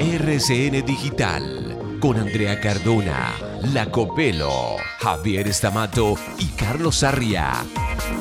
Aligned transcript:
RCN 0.00 0.84
Digital 0.84 1.98
con 2.00 2.16
Andrea 2.16 2.60
Cardona, 2.60 3.34
Lacopelo, 3.72 4.76
Javier 4.98 5.48
Estamato 5.48 6.14
y 6.38 6.46
Carlos 6.48 6.96
Sarria. 6.96 7.64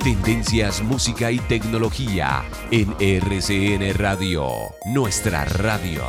Tendencias, 0.03 0.81
música 0.81 1.31
y 1.31 1.39
tecnología 1.39 2.43
en 2.71 2.95
RCN 2.99 3.93
Radio, 3.95 4.49
nuestra 4.85 5.45
radio. 5.45 6.03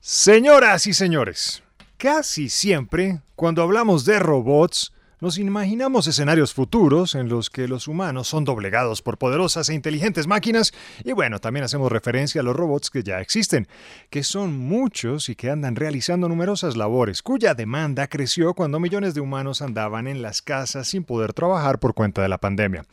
Señoras 0.00 0.86
y 0.86 0.94
señores, 0.94 1.62
casi 2.00 2.48
siempre, 2.48 3.20
cuando 3.36 3.62
hablamos 3.62 4.06
de 4.06 4.18
robots, 4.18 4.94
nos 5.20 5.36
imaginamos 5.36 6.06
escenarios 6.06 6.54
futuros 6.54 7.14
en 7.14 7.28
los 7.28 7.50
que 7.50 7.68
los 7.68 7.88
humanos 7.88 8.26
son 8.26 8.46
doblegados 8.46 9.02
por 9.02 9.18
poderosas 9.18 9.68
e 9.68 9.74
inteligentes 9.74 10.26
máquinas 10.26 10.72
y 11.04 11.12
bueno, 11.12 11.40
también 11.40 11.64
hacemos 11.64 11.92
referencia 11.92 12.40
a 12.40 12.44
los 12.44 12.56
robots 12.56 12.88
que 12.88 13.02
ya 13.02 13.20
existen, 13.20 13.68
que 14.08 14.22
son 14.22 14.56
muchos 14.56 15.28
y 15.28 15.34
que 15.34 15.50
andan 15.50 15.76
realizando 15.76 16.26
numerosas 16.26 16.74
labores, 16.74 17.20
cuya 17.20 17.52
demanda 17.52 18.08
creció 18.08 18.54
cuando 18.54 18.80
millones 18.80 19.12
de 19.12 19.20
humanos 19.20 19.60
andaban 19.60 20.06
en 20.06 20.22
las 20.22 20.40
casas 20.40 20.88
sin 20.88 21.04
poder 21.04 21.34
trabajar 21.34 21.80
por 21.80 21.92
cuenta 21.92 22.22
de 22.22 22.30
la 22.30 22.38
pandemia. 22.38 22.86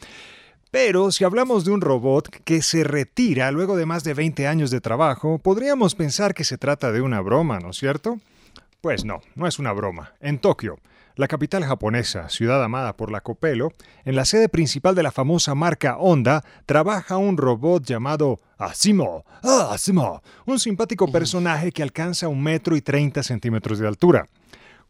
Pero 0.70 1.14
si 1.14 1.24
hablamos 1.24 1.64
de 1.64 1.72
un 1.72 1.80
robot 1.80 2.28
que 2.44 2.62
se 2.62 2.84
retira 2.84 3.52
luego 3.52 3.78
de 3.78 3.86
más 3.86 4.04
de 4.04 4.14
20 4.14 4.48
años 4.48 4.70
de 4.70 4.82
trabajo, 4.82 5.40
podríamos 5.40 5.96
pensar 5.96 6.34
que 6.34 6.44
se 6.44 6.58
trata 6.58 6.92
de 6.92 7.00
una 7.00 7.22
broma, 7.22 7.62
¿no 7.62 7.70
es 7.70 7.78
cierto? 7.78 8.20
Pues 8.82 9.06
no, 9.06 9.22
no 9.36 9.48
es 9.48 9.58
una 9.58 9.74
broma. 9.74 10.14
En 10.20 10.38
Tokio, 10.38 10.78
la 11.16 11.28
capital 11.28 11.66
japonesa, 11.66 12.30
ciudad 12.30 12.64
amada 12.64 12.96
por 12.96 13.12
la 13.12 13.22
Copelo, 13.22 13.74
en 14.06 14.16
la 14.16 14.24
sede 14.24 14.50
principal 14.50 14.94
de 14.94 15.02
la 15.02 15.12
famosa 15.12 15.56
marca 15.56 15.98
Honda, 15.98 16.46
trabaja 16.68 17.18
un 17.18 17.38
robot 17.38 17.84
llamado 17.84 18.40
Asimo. 18.60 19.26
Ah, 19.42 19.70
Asimo, 19.72 20.22
un 20.46 20.60
simpático 20.60 21.12
personaje 21.12 21.72
que 21.72 21.82
alcanza 21.82 22.28
un 22.28 22.44
metro 22.44 22.76
y 22.76 22.82
30 22.82 23.24
centímetros 23.24 23.80
de 23.80 23.88
altura, 23.88 24.28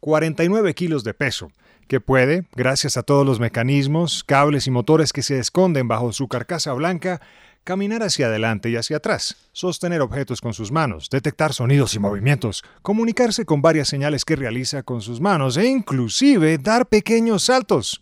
49 0.01 0.73
kilos 0.73 1.05
de 1.05 1.13
peso, 1.13 1.49
que 1.87 2.01
puede, 2.01 2.45
gracias 2.55 2.97
a 2.97 3.03
todos 3.03 3.25
los 3.25 3.39
mecanismos, 3.39 4.25
cables 4.25 4.67
y 4.67 4.71
motores 4.71 5.13
que 5.13 5.23
se 5.23 5.39
esconden 5.39 5.87
bajo 5.87 6.11
su 6.11 6.27
carcasa 6.27 6.73
blanca, 6.73 7.21
caminar 7.67 8.01
hacia 8.01 8.27
adelante 8.27 8.69
y 8.69 8.77
hacia 8.77 8.95
atrás, 8.95 9.35
sostener 9.51 9.99
objetos 9.99 10.39
con 10.39 10.53
sus 10.53 10.71
manos, 10.71 11.09
detectar 11.09 11.51
sonidos 11.51 11.95
y 11.95 11.99
movimientos, 11.99 12.63
comunicarse 12.81 13.43
con 13.43 13.61
varias 13.61 13.89
señales 13.89 14.23
que 14.23 14.37
realiza 14.37 14.83
con 14.83 15.01
sus 15.01 15.19
manos 15.19 15.57
e 15.57 15.65
inclusive 15.65 16.57
dar 16.59 16.87
pequeños 16.87 17.43
saltos. 17.43 18.01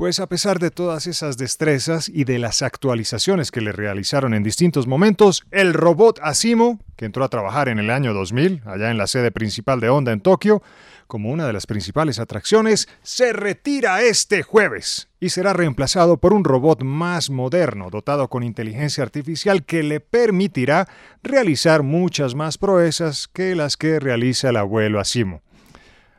Pues 0.00 0.18
a 0.18 0.28
pesar 0.28 0.60
de 0.60 0.70
todas 0.70 1.06
esas 1.06 1.36
destrezas 1.36 2.08
y 2.08 2.24
de 2.24 2.38
las 2.38 2.62
actualizaciones 2.62 3.50
que 3.50 3.60
le 3.60 3.70
realizaron 3.70 4.32
en 4.32 4.42
distintos 4.42 4.86
momentos, 4.86 5.44
el 5.50 5.74
robot 5.74 6.20
Asimo, 6.22 6.78
que 6.96 7.04
entró 7.04 7.22
a 7.22 7.28
trabajar 7.28 7.68
en 7.68 7.78
el 7.78 7.90
año 7.90 8.14
2000, 8.14 8.62
allá 8.64 8.90
en 8.90 8.96
la 8.96 9.06
sede 9.06 9.30
principal 9.30 9.78
de 9.78 9.90
Honda 9.90 10.12
en 10.12 10.22
Tokio, 10.22 10.62
como 11.06 11.30
una 11.30 11.46
de 11.46 11.52
las 11.52 11.66
principales 11.66 12.18
atracciones, 12.18 12.88
se 13.02 13.34
retira 13.34 14.00
este 14.00 14.42
jueves 14.42 15.10
y 15.20 15.28
será 15.28 15.52
reemplazado 15.52 16.16
por 16.16 16.32
un 16.32 16.44
robot 16.44 16.82
más 16.82 17.28
moderno, 17.28 17.90
dotado 17.90 18.28
con 18.28 18.42
inteligencia 18.42 19.04
artificial 19.04 19.66
que 19.66 19.82
le 19.82 20.00
permitirá 20.00 20.88
realizar 21.22 21.82
muchas 21.82 22.34
más 22.34 22.56
proezas 22.56 23.28
que 23.28 23.54
las 23.54 23.76
que 23.76 24.00
realiza 24.00 24.48
el 24.48 24.56
abuelo 24.56 24.98
Asimo. 24.98 25.42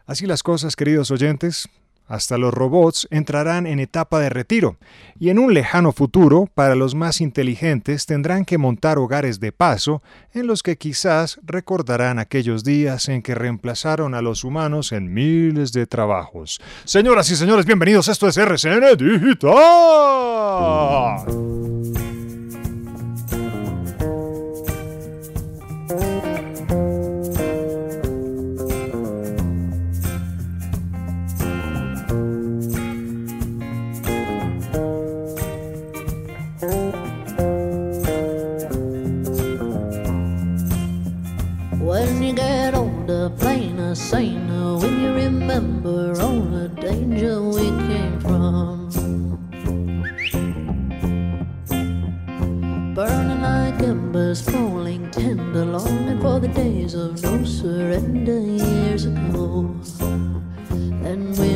Así 0.05 0.27
las 0.27 0.43
cosas, 0.43 0.75
queridos 0.75 1.09
oyentes, 1.09 1.67
hasta 2.11 2.37
los 2.37 2.53
robots 2.53 3.07
entrarán 3.09 3.65
en 3.65 3.79
etapa 3.79 4.19
de 4.19 4.29
retiro, 4.29 4.77
y 5.17 5.29
en 5.29 5.39
un 5.39 5.53
lejano 5.53 5.93
futuro, 5.93 6.49
para 6.53 6.75
los 6.75 6.93
más 6.93 7.21
inteligentes 7.21 8.05
tendrán 8.05 8.43
que 8.43 8.57
montar 8.57 8.97
hogares 8.97 9.39
de 9.39 9.53
paso 9.53 10.03
en 10.33 10.45
los 10.45 10.61
que 10.61 10.75
quizás 10.75 11.39
recordarán 11.43 12.19
aquellos 12.19 12.65
días 12.65 13.07
en 13.07 13.21
que 13.21 13.33
reemplazaron 13.33 14.13
a 14.13 14.21
los 14.21 14.43
humanos 14.43 14.91
en 14.91 15.13
miles 15.13 15.71
de 15.71 15.87
trabajos. 15.87 16.59
Señoras 16.83 17.31
y 17.31 17.37
señores, 17.37 17.65
bienvenidos, 17.65 18.09
esto 18.09 18.27
es 18.27 18.35
RCN 18.37 18.97
Digital. 18.97 19.51
Embers, 54.31 54.41
falling 54.41 55.11
tender, 55.11 55.65
longing 55.65 56.21
for 56.21 56.39
the 56.39 56.47
days 56.47 56.93
of 56.93 57.21
no 57.21 57.43
surrender 57.43 58.39
years 58.39 59.05
ago. 59.05 59.75
Then 60.79 61.31
will 61.33 61.50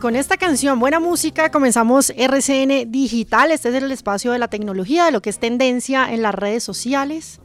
con 0.00 0.16
esta 0.16 0.38
canción, 0.38 0.80
buena 0.80 0.98
música, 0.98 1.50
comenzamos 1.50 2.10
RCN 2.16 2.90
Digital. 2.90 3.50
Este 3.50 3.68
es 3.68 3.74
el 3.74 3.92
espacio 3.92 4.32
de 4.32 4.38
la 4.38 4.48
tecnología, 4.48 5.04
de 5.04 5.12
lo 5.12 5.20
que 5.20 5.28
es 5.28 5.38
tendencia 5.38 6.12
en 6.12 6.22
las 6.22 6.34
redes 6.34 6.64
sociales. 6.64 7.38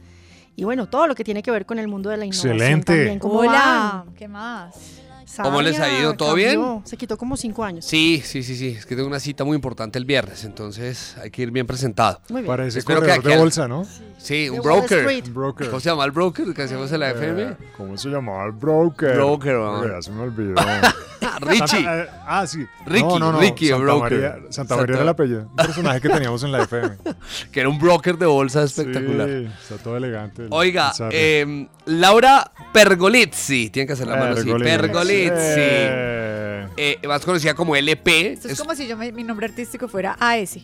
Y 0.56 0.64
bueno, 0.64 0.88
todo 0.88 1.06
lo 1.06 1.14
que 1.14 1.22
tiene 1.22 1.42
que 1.42 1.50
ver 1.50 1.66
con 1.66 1.78
el 1.78 1.86
mundo 1.86 2.08
de 2.08 2.16
la 2.16 2.24
innovación. 2.24 2.54
Excelente. 2.54 2.96
También. 2.96 3.18
¿Cómo 3.18 3.40
Hola, 3.40 4.04
van? 4.06 4.14
¿qué 4.14 4.26
más? 4.26 4.74
¿Cómo 5.42 5.60
les 5.60 5.78
ha 5.80 6.00
ido? 6.00 6.14
¿Todo 6.14 6.34
bien? 6.34 6.60
cambió, 6.60 6.82
Se 6.84 6.96
quitó 6.96 7.18
como 7.18 7.36
cinco 7.36 7.62
años. 7.62 7.84
Sí, 7.84 8.22
sí, 8.24 8.42
sí, 8.42 8.56
sí. 8.56 8.68
Es 8.68 8.86
que 8.86 8.96
tengo 8.96 9.08
una 9.08 9.20
cita 9.20 9.44
muy 9.44 9.54
importante 9.54 9.98
el 9.98 10.06
viernes, 10.06 10.44
entonces 10.44 11.14
hay 11.20 11.30
que 11.30 11.42
ir 11.42 11.50
bien 11.50 11.66
presentado. 11.66 12.20
Muy 12.30 12.42
bien. 12.42 12.46
Parece 12.50 12.78
Espero 12.78 13.00
que 13.00 13.08
corredor 13.08 13.26
aquí 13.26 13.34
de 13.34 13.38
bolsa, 13.38 13.68
¿no? 13.68 13.84
Sí, 14.16 14.48
un 14.48 14.56
De 14.56 14.60
Wall 14.62 14.80
broker. 14.80 15.06
Un 15.06 15.34
broker. 15.34 15.66
¿Cómo 15.68 15.80
se 15.80 15.90
llama 15.90 16.04
el 16.04 16.10
broker 16.12 16.54
que 16.54 16.62
hacemos 16.62 16.90
en 16.90 17.00
la 17.00 17.10
FM? 17.10 17.42
Eh, 17.42 17.56
¿Cómo 17.76 17.98
se 17.98 18.08
llamaba 18.08 18.46
el 18.46 18.52
broker? 18.52 19.14
Broker, 19.14 19.56
ah. 19.56 19.82
Ya 19.90 20.02
se 20.02 20.10
me 20.10 20.22
olvidó. 20.22 20.54
Richie. 21.40 21.66
Santa- 21.66 22.02
eh, 22.02 22.08
ah, 22.26 22.46
sí. 22.46 22.66
Ricky, 22.86 23.02
no, 23.04 23.18
no, 23.18 23.32
no. 23.32 23.40
Ricky, 23.40 23.66
el 23.66 23.70
Santa 23.72 23.84
broker. 23.84 24.12
María, 24.12 24.30
Santa 24.32 24.52
Santa- 24.52 24.76
María 24.76 24.94
era 24.94 25.02
el 25.02 25.08
apellido. 25.08 25.40
Un 25.42 25.56
personaje 25.56 26.00
que 26.00 26.08
teníamos 26.08 26.42
en 26.42 26.52
la 26.52 26.62
FM. 26.62 26.96
que 27.52 27.60
era 27.60 27.68
un 27.68 27.78
broker 27.78 28.16
de 28.18 28.26
bolsa 28.26 28.62
espectacular. 28.62 29.28
Sí, 29.28 29.48
está 29.62 29.82
todo 29.82 29.96
elegante. 29.96 30.42
el- 30.42 30.48
Oiga, 30.50 30.92
el 30.98 31.08
eh, 31.12 31.68
Laura 31.86 32.50
Pergolizzi, 32.72 33.70
tienen 33.70 33.86
que 33.86 33.92
hacer 33.94 34.06
la 34.06 34.16
mano 34.16 34.32
así. 34.34 34.52
Pergolizzi. 34.52 35.30
Eh, 35.34 36.68
Eh, 36.78 36.98
más 37.06 37.24
conocida 37.24 37.54
como 37.54 37.74
LP. 37.76 38.32
Esto 38.32 38.48
es, 38.48 38.54
es 38.54 38.60
como 38.60 38.74
si 38.74 38.86
yo 38.86 38.96
me- 38.96 39.12
mi 39.12 39.22
nombre 39.24 39.46
artístico 39.46 39.88
fuera 39.88 40.16
AS. 40.20 40.58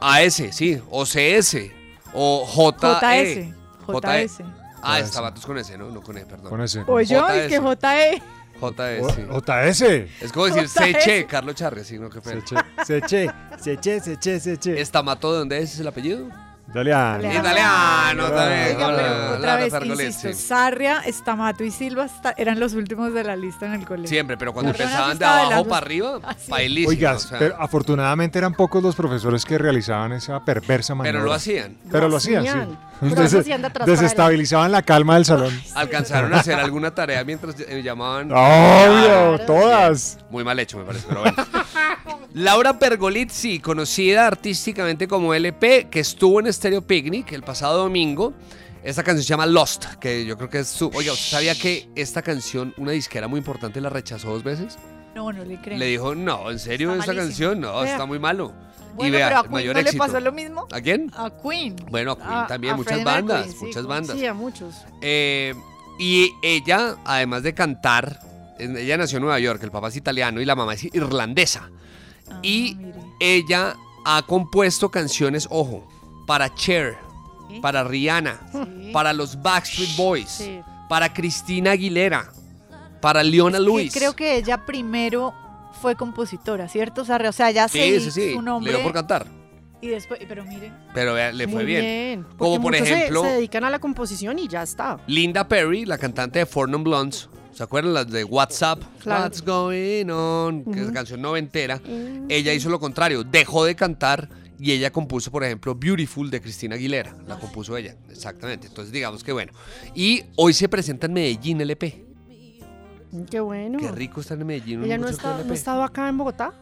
AS, 0.00 0.42
sí. 0.52 0.80
O 0.90 1.04
CS. 1.04 1.72
O 2.12 2.46
JE. 2.46 2.72
JS. 2.78 3.54
JS. 3.86 4.42
Ah, 4.82 4.98
JS. 5.00 5.04
estaba 5.08 5.34
tú 5.34 5.40
con 5.42 5.58
ese, 5.58 5.76
¿no? 5.78 5.90
No 5.90 6.00
con 6.02 6.16
E, 6.16 6.24
perdón. 6.26 6.48
con 6.48 6.60
ese. 6.60 6.84
O 6.86 7.00
yo, 7.00 7.28
es 7.28 7.48
que 7.48 7.58
JE. 7.60 8.22
JS, 8.60 9.16
JS. 9.28 9.82
Es 10.20 10.32
como 10.32 10.46
decir. 10.46 10.68
Seche, 10.68 11.26
Carlos 11.26 11.54
Charre, 11.54 11.84
sí, 11.84 11.98
no, 11.98 12.08
qué 12.10 12.20
pena. 12.20 12.42
Seche. 12.84 13.28
Seche, 13.58 14.00
seche, 14.00 14.40
seche. 14.40 14.80
¿Estamato 14.80 15.32
de 15.32 15.38
dónde? 15.38 15.58
¿Es 15.58 15.78
el 15.78 15.88
apellido? 15.88 16.28
Italiano. 16.76 17.32
Italiano. 17.32 17.38
Italiano 17.38 18.30
también. 18.30 18.76
Oiga, 18.76 18.86
Hola, 18.86 18.96
pero 18.96 19.36
otra 19.36 19.56
vez, 19.56 19.74
insisto, 20.14 20.32
Sarria, 20.34 21.00
Estamato 21.06 21.64
y 21.64 21.70
Silva 21.70 22.06
eran 22.36 22.60
los 22.60 22.74
últimos 22.74 23.14
de 23.14 23.24
la 23.24 23.34
lista 23.34 23.66
en 23.66 23.74
el 23.74 23.86
colegio. 23.86 24.08
Siempre, 24.08 24.36
pero 24.36 24.52
cuando 24.52 24.72
empezaban 24.72 25.18
de 25.18 25.24
abajo 25.24 25.64
para 25.64 25.86
arriba, 25.86 26.20
bailísimo. 26.48 26.90
Oiga, 26.90 27.14
o 27.14 27.18
sea, 27.18 27.38
pero 27.38 27.56
afortunadamente 27.58 28.38
eran 28.38 28.54
pocos 28.54 28.82
los 28.82 28.94
profesores 28.94 29.44
que 29.44 29.56
realizaban 29.58 30.12
esa 30.12 30.44
perversa 30.44 30.94
maniobra. 30.94 31.20
pero 31.20 31.26
lo 31.26 31.34
hacían. 31.34 31.76
Pero 31.90 32.08
lo 32.08 32.16
hacían, 32.16 32.44
sí. 32.44 32.76
Desestabilizaban 33.86 34.72
la 34.72 34.82
calma 34.82 35.14
del 35.14 35.24
salón. 35.24 35.58
Alcanzaron 35.74 36.32
a 36.34 36.40
hacer 36.40 36.58
alguna 36.58 36.94
tarea 36.94 37.24
mientras 37.24 37.56
eh, 37.60 37.82
llamaban. 37.82 38.30
Obvio, 38.32 39.38
todas. 39.46 40.18
Muy 40.30 40.44
mal 40.44 40.58
hecho, 40.58 40.78
me 40.78 40.84
parece, 40.84 41.06
pero 41.08 41.20
bueno. 41.20 41.36
Laura 42.36 42.78
Pergolizzi, 42.78 43.60
conocida 43.60 44.26
artísticamente 44.26 45.08
como 45.08 45.32
LP, 45.32 45.88
que 45.90 46.00
estuvo 46.00 46.38
en 46.38 46.52
Stereo 46.52 46.82
Picnic 46.82 47.32
el 47.32 47.42
pasado 47.42 47.78
domingo. 47.78 48.34
Esta 48.84 49.02
canción 49.02 49.22
se 49.22 49.28
llama 49.30 49.46
Lost, 49.46 49.86
que 49.98 50.26
yo 50.26 50.36
creo 50.36 50.50
que 50.50 50.58
es 50.58 50.68
su... 50.68 50.90
Oiga, 50.94 51.14
¿usted 51.14 51.30
sabía 51.30 51.54
que 51.54 51.88
esta 51.96 52.20
canción, 52.20 52.74
una 52.76 52.92
disquera 52.92 53.26
muy 53.26 53.38
importante, 53.38 53.80
la 53.80 53.88
rechazó 53.88 54.28
dos 54.32 54.44
veces? 54.44 54.76
No, 55.14 55.32
no 55.32 55.46
le 55.46 55.58
creo. 55.62 55.78
Le 55.78 55.86
dijo, 55.86 56.14
no, 56.14 56.50
¿en 56.50 56.58
serio 56.58 56.94
esta 56.94 57.14
canción? 57.14 57.58
No, 57.58 57.82
está 57.82 58.04
muy 58.04 58.18
malo. 58.18 58.52
bueno, 58.94 59.08
y 59.08 59.10
vea, 59.16 59.28
pero 59.28 59.38
a 59.38 59.42
Queen 59.44 59.52
mayor 59.52 59.74
no 59.74 59.80
éxito. 59.80 60.04
le 60.04 60.06
pasó 60.12 60.20
lo 60.20 60.32
mismo. 60.32 60.68
¿A 60.72 60.80
quién? 60.82 61.10
A 61.16 61.30
Queen. 61.42 61.74
Bueno, 61.90 62.12
a 62.12 62.16
Queen 62.16 62.30
A- 62.32 62.46
también, 62.48 62.74
a 62.74 62.76
muchas 62.76 62.92
Freddie 62.92 63.04
bandas, 63.06 63.46
Mercury, 63.46 63.66
muchas 63.66 63.86
bandas. 63.86 64.18
Sí, 64.18 64.26
a 64.26 64.34
muchos. 64.34 64.74
Eh, 65.00 65.54
y 65.98 66.30
ella, 66.42 66.96
además 67.06 67.44
de 67.44 67.54
cantar, 67.54 68.20
ella 68.58 68.98
nació 68.98 69.16
en 69.16 69.22
Nueva 69.22 69.38
York, 69.40 69.62
el 69.62 69.70
papá 69.70 69.88
es 69.88 69.96
italiano 69.96 70.38
y 70.42 70.44
la 70.44 70.54
mamá 70.54 70.74
es 70.74 70.84
irlandesa. 70.84 71.70
Ah, 72.30 72.38
Y 72.42 72.76
mire. 72.78 72.94
ella 73.20 73.76
ha 74.04 74.22
compuesto 74.22 74.90
canciones, 74.90 75.46
ojo, 75.50 75.86
para 76.26 76.54
Cher, 76.54 76.96
¿Sí? 77.48 77.60
para 77.60 77.84
Rihanna, 77.84 78.40
Sí. 78.52 78.90
para 78.92 79.12
los 79.12 79.40
Backstreet 79.42 79.96
Boys, 79.96 80.28
Sí. 80.30 80.60
para 80.88 81.12
Cristina 81.12 81.72
Aguilera, 81.72 82.30
para 83.00 83.22
Leona 83.22 83.58
Que 83.58 83.64
Lewis. 83.64 83.92
creo 83.94 84.14
que 84.16 84.36
ella 84.36 84.64
primero 84.64 85.32
fue 85.80 85.94
compositora, 85.94 86.68
¿cierto? 86.68 87.04
Sarria? 87.04 87.30
O 87.30 87.32
sea, 87.32 87.50
ya 87.50 87.68
se 87.68 87.78
Sí, 87.82 87.94
hizo 87.94 88.10
sí, 88.10 88.10
sí, 88.10 88.32
su 88.32 88.38
le 88.40 88.44
nombre. 88.44 88.72
dio 88.72 88.82
por 88.82 88.92
cantar, 88.92 89.26
Y 89.82 89.88
después, 89.88 90.18
pero 90.26 90.42
miren, 90.44 90.74
pero 90.94 91.12
vea, 91.12 91.30
le 91.32 91.44
fue 91.46 91.56
Muy 91.56 91.64
bien. 91.66 92.26
Como 92.38 92.60
por 92.62 92.72
muchos 92.72 92.88
se- 92.88 92.94
ejemplo- 92.94 93.22
Se, 93.22 93.28
dedican 93.28 93.62
a 93.62 93.70
la 93.70 93.78
composición 93.78 94.38
y 94.38 94.48
ya 94.48 94.62
está. 94.62 94.98
Linda 95.06 95.46
Perry, 95.46 95.84
la 95.84 95.98
cantante 95.98 96.38
de 96.38 96.46
Four 96.46 96.70
Non 96.70 96.82
Blondes, 96.82 97.28
¿se 97.56 97.62
acuerdan 97.62 97.94
las 97.94 98.10
de 98.10 98.22
WhatsApp? 98.22 98.82
Claro. 99.00 99.24
What's 99.24 99.42
going 99.42 100.10
on? 100.10 100.64
Que 100.64 100.82
es 100.82 100.90
canción 100.90 101.22
noventera. 101.22 101.80
Ella 102.28 102.52
hizo 102.52 102.68
lo 102.68 102.78
contrario, 102.78 103.24
dejó 103.24 103.64
de 103.64 103.74
cantar 103.74 104.28
y 104.58 104.72
ella 104.72 104.90
compuso, 104.90 105.30
por 105.30 105.42
ejemplo, 105.42 105.74
Beautiful 105.74 106.30
de 106.30 106.42
Cristina 106.42 106.74
Aguilera. 106.74 107.16
La 107.26 107.38
compuso 107.38 107.76
ella, 107.76 107.96
exactamente. 108.10 108.66
Entonces, 108.66 108.92
digamos 108.92 109.24
que 109.24 109.32
bueno. 109.32 109.52
Y 109.94 110.22
hoy 110.36 110.52
se 110.52 110.68
presenta 110.68 111.06
en 111.06 111.14
Medellín 111.14 111.60
LP. 111.62 112.04
Qué 113.30 113.40
bueno. 113.40 113.78
Qué 113.78 113.90
rico 113.90 114.20
estar 114.20 114.38
en 114.38 114.46
Medellín. 114.46 114.84
¿Ella 114.84 114.98
no, 114.98 115.08
está, 115.08 115.38
ha 115.38 115.54
estado 115.54 115.82
acá 115.82 116.08
en 116.08 116.18
Bogotá? 116.18 116.52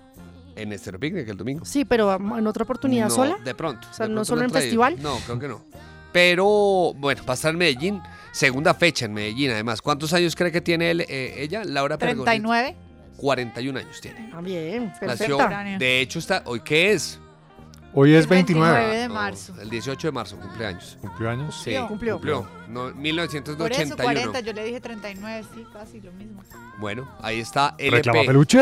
En 0.54 0.72
Estero 0.72 1.00
Picnic 1.00 1.28
el 1.28 1.36
domingo. 1.36 1.64
Sí, 1.64 1.84
pero 1.84 2.14
en 2.14 2.46
otra 2.46 2.62
oportunidad 2.62 3.08
No, 3.08 3.14
sola. 3.14 3.36
De 3.44 3.56
pronto. 3.56 3.88
O 3.90 3.94
sea, 3.94 4.06
¿no 4.06 4.24
solo 4.24 4.42
la 4.42 4.46
en 4.46 4.52
festival? 4.52 4.96
No, 5.02 5.16
creo 5.26 5.38
que 5.40 5.48
no. 5.48 5.62
Pero 6.14 6.94
bueno, 6.94 7.24
va 7.28 7.32
a 7.32 7.34
estar 7.34 7.50
en 7.50 7.58
Medellín. 7.58 8.00
Segunda 8.30 8.72
fecha 8.72 9.06
en 9.06 9.14
Medellín, 9.14 9.50
además. 9.50 9.82
¿Cuántos 9.82 10.12
años 10.12 10.36
cree 10.36 10.52
que 10.52 10.60
tiene 10.60 10.92
él, 10.92 11.00
eh, 11.08 11.34
ella, 11.38 11.64
Laura 11.64 11.98
Pergolizzi? 11.98 12.24
39. 12.24 12.76
41 13.16 13.78
años 13.80 14.00
tiene. 14.00 14.30
Ah, 14.32 14.40
bien, 14.40 14.86
Nació, 14.86 15.00
perfecta. 15.00 15.26
Contemporánea. 15.26 15.78
de 15.78 16.00
hecho, 16.00 16.20
está, 16.20 16.42
¿hoy 16.46 16.60
qué 16.60 16.92
es? 16.92 17.18
Hoy 17.96 18.14
es 18.14 18.22
El 18.24 18.30
29 18.30 18.72
29. 18.72 18.96
de 19.02 19.08
No, 19.08 19.14
marzo. 19.14 19.54
el 19.60 19.70
18 19.70 20.08
de 20.08 20.12
marzo, 20.12 20.36
cumpleaños. 20.36 20.98
¿Cumplió 21.00 21.30
años? 21.30 21.60
Sí, 21.62 21.74
Cumplió. 21.86 22.14
cumplió. 22.14 22.46
No, 22.68 22.80
Por 22.82 22.90
eso, 22.90 22.96
1981. 22.98 23.96
40, 24.02 24.40
yo 24.40 24.52
le 24.52 24.64
dije 24.64 24.80
39, 24.80 25.44
sí, 25.54 25.64
casi 25.72 26.00
lo 26.00 26.10
mismo. 26.12 26.42
Bueno, 26.78 27.08
ahí 27.22 27.38
está 27.40 27.76
Reclama 27.78 28.18
LP. 28.20 28.26
peluche. 28.26 28.58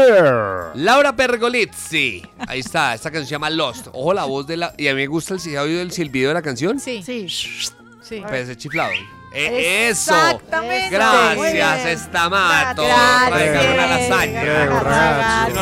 Laura 0.74 1.16
Pergolizzi. 1.16 2.22
Ahí 2.46 2.60
está, 2.60 2.94
esta 2.94 3.10
canción 3.10 3.26
se 3.26 3.30
llama 3.32 3.48
Lost. 3.48 3.86
Ojo 3.92 4.12
la 4.12 4.24
voz 4.24 4.46
de 4.46 4.58
la... 4.58 4.74
Y 4.76 4.88
a 4.88 4.94
mí 4.94 5.00
me 5.00 5.06
gusta 5.06 5.32
el, 5.34 5.40
¿se 5.40 5.56
ha 5.56 5.62
oído 5.62 5.80
el 5.80 5.92
silbido 5.92 6.28
de 6.28 6.34
la 6.34 6.42
canción. 6.42 6.78
Sí, 6.78 7.02
Sí. 7.02 7.26
sí. 7.28 8.20
Pues 8.20 8.42
ese 8.42 8.56
chiflado. 8.56 8.90
Eh, 9.34 9.88
¡Eso! 9.88 10.12
Exactamente. 10.14 10.90
Gracias. 10.90 11.86
Estamato. 11.86 12.82
Gracias. 12.84 13.30
Tráigame 13.30 13.74
una 13.74 13.86
lasaña. 13.86 14.42
Grego, 14.44 14.80
ragazzi. 14.80 15.52
Y 15.52 15.54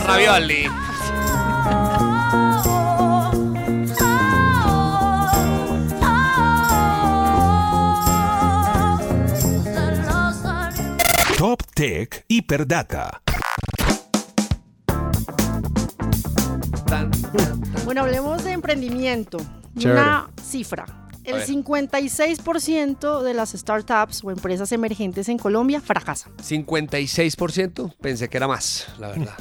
Tech 11.80 12.26
tan. 16.86 17.10
Bueno, 17.86 18.02
hablemos 18.02 18.44
de 18.44 18.52
emprendimiento. 18.52 19.38
Chévere. 19.78 19.98
Una 19.98 20.28
cifra. 20.44 20.84
El 21.24 21.36
ver. 21.36 21.46
56% 21.46 23.22
de 23.22 23.32
las 23.32 23.52
startups 23.52 24.22
o 24.22 24.30
empresas 24.30 24.70
emergentes 24.72 25.30
en 25.30 25.38
Colombia 25.38 25.80
fracasan. 25.80 26.36
56%, 26.36 27.94
pensé 27.98 28.28
que 28.28 28.36
era 28.36 28.46
más, 28.46 28.86
la 28.98 29.08
verdad. 29.08 29.38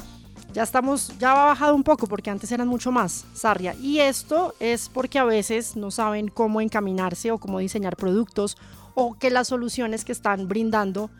Ya 0.54 0.62
estamos, 0.62 1.12
ya 1.18 1.32
ha 1.32 1.46
bajado 1.48 1.74
un 1.74 1.84
poco 1.84 2.06
porque 2.06 2.30
antes 2.30 2.50
eran 2.52 2.68
mucho 2.68 2.90
más, 2.90 3.26
Sarria. 3.34 3.74
Y 3.74 3.98
esto 3.98 4.54
es 4.60 4.88
porque 4.88 5.18
a 5.18 5.24
veces 5.24 5.76
no 5.76 5.90
saben 5.90 6.28
cómo 6.28 6.62
encaminarse 6.62 7.32
o 7.32 7.36
cómo 7.38 7.58
diseñar 7.58 7.96
productos 7.96 8.56
o 8.94 9.18
que 9.18 9.28
las 9.28 9.48
soluciones 9.48 10.06
que 10.06 10.12
están 10.12 10.48
brindando 10.48 11.10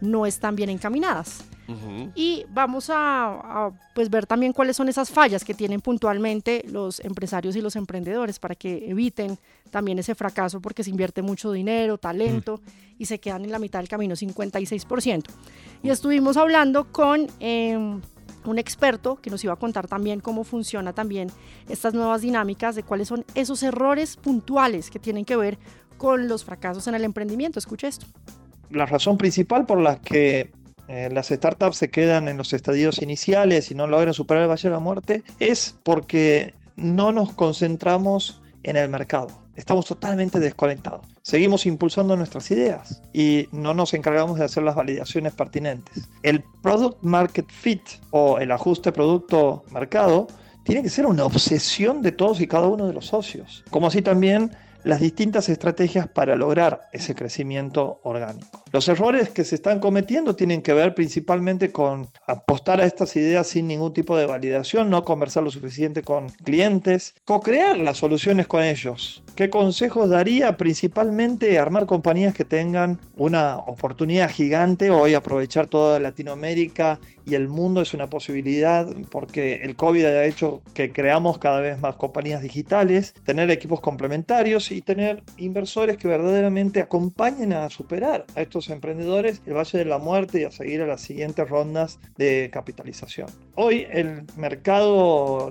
no 0.00 0.26
están 0.26 0.56
bien 0.56 0.70
encaminadas. 0.70 1.44
Y 2.16 2.44
vamos 2.48 2.90
a, 2.90 3.28
a, 3.28 3.70
pues 3.94 4.10
ver 4.10 4.26
también 4.26 4.52
cuáles 4.52 4.76
son 4.76 4.88
esas 4.88 5.08
fallas 5.08 5.44
que 5.44 5.54
tienen 5.54 5.80
puntualmente 5.80 6.64
los 6.68 6.98
empresarios 6.98 7.54
y 7.54 7.60
los 7.60 7.76
emprendedores 7.76 8.40
para 8.40 8.56
que 8.56 8.90
eviten 8.90 9.38
también 9.70 9.96
ese 10.00 10.16
fracaso 10.16 10.60
porque 10.60 10.82
se 10.82 10.90
invierte 10.90 11.22
mucho 11.22 11.52
dinero, 11.52 11.96
talento 11.96 12.60
y 12.98 13.06
se 13.06 13.20
quedan 13.20 13.44
en 13.44 13.52
la 13.52 13.60
mitad 13.60 13.78
del 13.78 13.88
camino, 13.88 14.16
56%. 14.16 15.24
Y 15.84 15.90
estuvimos 15.90 16.36
hablando 16.36 16.90
con 16.90 17.28
eh, 17.38 18.00
un 18.44 18.58
experto 18.58 19.16
que 19.16 19.30
nos 19.30 19.42
iba 19.44 19.52
a 19.52 19.56
contar 19.56 19.88
también 19.88 20.20
cómo 20.20 20.44
funciona 20.44 20.92
también 20.92 21.30
estas 21.68 21.94
nuevas 21.94 22.22
dinámicas 22.22 22.74
de 22.74 22.82
cuáles 22.82 23.08
son 23.08 23.24
esos 23.34 23.62
errores 23.62 24.16
puntuales 24.16 24.90
que 24.90 24.98
tienen 24.98 25.24
que 25.24 25.36
ver 25.36 25.58
con 25.98 26.28
los 26.28 26.44
fracasos 26.44 26.86
en 26.88 26.94
el 26.94 27.04
emprendimiento. 27.04 27.58
Escucha 27.58 27.88
esto. 27.88 28.06
La 28.70 28.86
razón 28.86 29.18
principal 29.18 29.66
por 29.66 29.80
la 29.80 30.00
que 30.00 30.50
eh, 30.88 31.08
las 31.12 31.28
startups 31.28 31.76
se 31.76 31.90
quedan 31.90 32.28
en 32.28 32.36
los 32.36 32.52
estadios 32.52 33.00
iniciales 33.00 33.70
y 33.70 33.74
no 33.74 33.86
logran 33.86 34.14
superar 34.14 34.42
el 34.42 34.50
valle 34.50 34.68
de 34.68 34.74
la 34.74 34.80
muerte 34.80 35.22
es 35.38 35.76
porque 35.84 36.54
no 36.76 37.12
nos 37.12 37.32
concentramos 37.32 38.42
en 38.62 38.76
el 38.76 38.88
mercado. 38.88 39.28
estamos 39.56 39.86
totalmente 39.86 40.40
desconectados. 40.40 41.06
Seguimos 41.22 41.66
impulsando 41.66 42.16
nuestras 42.16 42.50
ideas 42.50 43.02
y 43.12 43.48
no 43.52 43.74
nos 43.74 43.94
encargamos 43.94 44.38
de 44.38 44.46
hacer 44.46 44.62
las 44.62 44.74
validaciones 44.74 45.34
pertinentes. 45.34 46.08
El 46.22 46.42
product 46.62 47.02
market 47.02 47.46
fit 47.50 47.82
o 48.10 48.38
el 48.38 48.50
ajuste 48.50 48.90
producto-mercado 48.90 50.28
tiene 50.64 50.82
que 50.82 50.88
ser 50.88 51.06
una 51.06 51.24
obsesión 51.24 52.02
de 52.02 52.12
todos 52.12 52.40
y 52.40 52.46
cada 52.46 52.68
uno 52.68 52.86
de 52.86 52.94
los 52.94 53.06
socios, 53.06 53.64
como 53.70 53.86
así 53.86 54.02
también 54.02 54.50
las 54.84 55.00
distintas 55.00 55.48
estrategias 55.48 56.08
para 56.08 56.36
lograr 56.36 56.88
ese 56.92 57.14
crecimiento 57.14 58.00
orgánico. 58.02 58.64
Los 58.72 58.88
errores 58.88 59.30
que 59.30 59.44
se 59.44 59.54
están 59.54 59.80
cometiendo 59.80 60.36
tienen 60.36 60.62
que 60.62 60.72
ver 60.72 60.94
principalmente 60.94 61.72
con 61.72 62.08
apostar 62.26 62.80
a 62.80 62.86
estas 62.86 63.14
ideas 63.16 63.46
sin 63.46 63.66
ningún 63.66 63.92
tipo 63.92 64.16
de 64.16 64.26
validación, 64.26 64.90
no 64.90 65.04
conversar 65.04 65.42
lo 65.42 65.50
suficiente 65.50 66.02
con 66.02 66.28
clientes, 66.28 67.14
co-crear 67.24 67.76
las 67.78 67.98
soluciones 67.98 68.46
con 68.46 68.62
ellos. 68.62 69.22
¿Qué 69.34 69.48
consejos 69.48 70.10
daría? 70.10 70.56
Principalmente 70.56 71.58
armar 71.58 71.86
compañías 71.86 72.34
que 72.34 72.44
tengan 72.44 72.98
una 73.16 73.56
oportunidad 73.56 74.30
gigante. 74.30 74.90
Hoy 74.90 75.14
aprovechar 75.14 75.66
toda 75.66 75.98
Latinoamérica 75.98 77.00
y 77.24 77.36
el 77.36 77.48
mundo 77.48 77.80
es 77.80 77.94
una 77.94 78.10
posibilidad 78.10 78.86
porque 79.10 79.60
el 79.62 79.76
COVID 79.76 80.04
ha 80.04 80.24
hecho 80.24 80.62
que 80.74 80.92
creamos 80.92 81.38
cada 81.38 81.60
vez 81.60 81.80
más 81.80 81.96
compañías 81.96 82.42
digitales, 82.42 83.14
tener 83.24 83.50
equipos 83.50 83.80
complementarios 83.80 84.70
y 84.72 84.82
tener 84.82 85.22
inversores 85.38 85.96
que 85.96 86.08
verdaderamente 86.08 86.80
acompañen 86.80 87.52
a 87.52 87.70
superar 87.70 88.26
a 88.34 88.42
estos 88.42 88.68
emprendedores 88.68 89.40
el 89.46 89.54
Valle 89.54 89.78
de 89.78 89.84
la 89.84 89.98
Muerte 89.98 90.40
y 90.40 90.44
a 90.44 90.50
seguir 90.50 90.82
a 90.82 90.86
las 90.86 91.00
siguientes 91.00 91.48
rondas 91.48 91.98
de 92.18 92.50
capitalización. 92.52 93.28
Hoy 93.54 93.86
el 93.90 94.24
mercado 94.36 95.50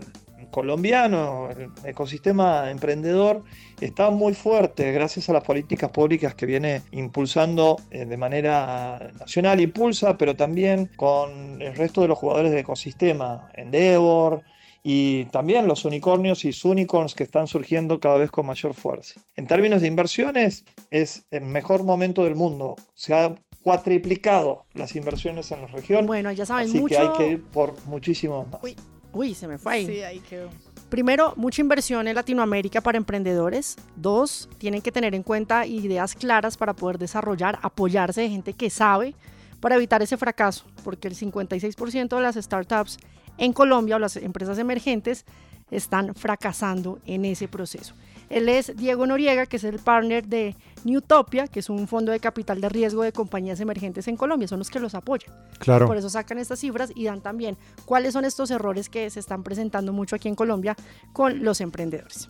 colombiano, 0.51 1.49
el 1.49 1.71
ecosistema 1.83 2.71
emprendedor 2.71 3.43
está 3.79 4.09
muy 4.09 4.33
fuerte 4.33 4.91
gracias 4.91 5.29
a 5.29 5.33
las 5.33 5.43
políticas 5.43 5.89
públicas 5.91 6.35
que 6.35 6.45
viene 6.45 6.81
impulsando 6.91 7.77
eh, 7.91 8.05
de 8.05 8.17
manera 8.17 9.11
nacional, 9.19 9.59
impulsa, 9.61 10.17
pero 10.17 10.35
también 10.35 10.89
con 10.95 11.61
el 11.61 11.75
resto 11.75 12.01
de 12.01 12.07
los 12.07 12.17
jugadores 12.17 12.51
del 12.51 12.61
ecosistema, 12.61 13.49
Endeavor, 13.53 14.43
y 14.83 15.25
también 15.25 15.67
los 15.67 15.85
unicornios 15.85 16.45
y 16.45 16.51
unicorns 16.63 17.13
que 17.13 17.23
están 17.23 17.47
surgiendo 17.47 17.99
cada 17.99 18.17
vez 18.17 18.31
con 18.31 18.45
mayor 18.45 18.73
fuerza. 18.73 19.19
En 19.35 19.47
términos 19.47 19.81
de 19.81 19.87
inversiones, 19.87 20.63
es 20.89 21.25
el 21.31 21.43
mejor 21.43 21.83
momento 21.83 22.23
del 22.23 22.35
mundo. 22.35 22.75
Se 22.93 23.13
ha 23.13 23.35
cuatriplicado 23.61 24.65
las 24.73 24.95
inversiones 24.95 25.51
en 25.51 25.61
la 25.61 25.67
región. 25.67 26.05
Bueno, 26.05 26.31
ya 26.31 26.45
saben, 26.45 26.69
así 26.69 26.79
mucho... 26.79 26.95
que 26.95 27.01
hay 27.01 27.09
que 27.17 27.27
ir 27.33 27.43
por 27.43 27.75
muchísimos 27.85 28.47
más. 28.49 28.63
Uy, 28.63 28.75
uy, 29.13 29.33
se 29.33 29.47
me 29.47 29.57
fue 29.57 29.73
ahí. 29.73 29.85
Sí, 29.85 30.01
ahí 30.01 30.19
quedó. 30.19 30.49
Primero, 30.89 31.33
mucha 31.35 31.61
inversión 31.61 32.07
en 32.07 32.15
Latinoamérica 32.15 32.81
para 32.81 32.97
emprendedores. 32.97 33.75
Dos, 33.95 34.49
tienen 34.57 34.81
que 34.81 34.91
tener 34.91 35.13
en 35.13 35.21
cuenta 35.21 35.65
ideas 35.67 36.15
claras 36.15 36.57
para 36.57 36.73
poder 36.73 36.97
desarrollar, 36.97 37.59
apoyarse 37.61 38.21
de 38.21 38.29
gente 38.29 38.53
que 38.53 38.69
sabe 38.69 39.13
para 39.59 39.75
evitar 39.75 40.01
ese 40.01 40.17
fracaso, 40.17 40.65
porque 40.83 41.07
el 41.07 41.15
56% 41.15 42.15
de 42.15 42.21
las 42.21 42.35
startups 42.35 42.97
en 43.37 43.53
Colombia 43.53 43.97
o 43.97 43.99
las 43.99 44.15
empresas 44.17 44.57
emergentes 44.57 45.25
están 45.69 46.15
fracasando 46.15 46.99
en 47.05 47.25
ese 47.25 47.47
proceso. 47.47 47.93
Él 48.29 48.49
es 48.49 48.75
Diego 48.75 49.05
Noriega, 49.05 49.45
que 49.45 49.57
es 49.57 49.63
el 49.63 49.79
partner 49.79 50.27
de 50.27 50.55
Newtopia, 50.83 51.47
que 51.47 51.59
es 51.59 51.69
un 51.69 51.87
fondo 51.87 52.11
de 52.11 52.19
capital 52.19 52.61
de 52.61 52.69
riesgo 52.69 53.03
de 53.03 53.11
compañías 53.11 53.59
emergentes 53.59 54.07
en 54.07 54.17
Colombia, 54.17 54.47
son 54.47 54.59
los 54.59 54.69
que 54.69 54.79
los 54.79 54.95
apoyan. 54.95 55.33
Claro. 55.59 55.87
Por 55.87 55.97
eso 55.97 56.09
sacan 56.09 56.37
estas 56.37 56.59
cifras 56.59 56.91
y 56.95 57.05
dan 57.05 57.21
también 57.21 57.57
cuáles 57.85 58.13
son 58.13 58.25
estos 58.25 58.51
errores 58.51 58.89
que 58.89 59.09
se 59.09 59.19
están 59.19 59.43
presentando 59.43 59.93
mucho 59.93 60.15
aquí 60.15 60.27
en 60.27 60.35
Colombia 60.35 60.75
con 61.13 61.43
los 61.43 61.61
emprendedores. 61.61 62.29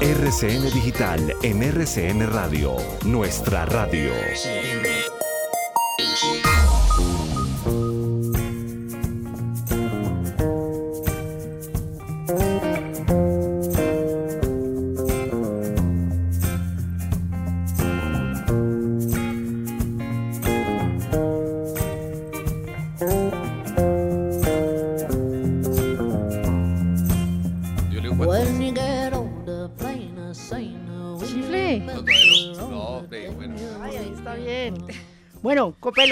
RCN 0.00 0.72
Digital 0.72 1.34
en 1.42 1.62
RCN 1.62 2.26
Radio, 2.32 2.76
nuestra 3.04 3.66
radio. 3.66 4.10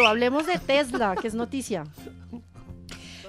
Hablemos 0.09 0.47
de 0.47 0.59
Tesla, 0.59 1.15
que 1.21 1.29
es 1.29 1.35
noticia. 1.35 1.85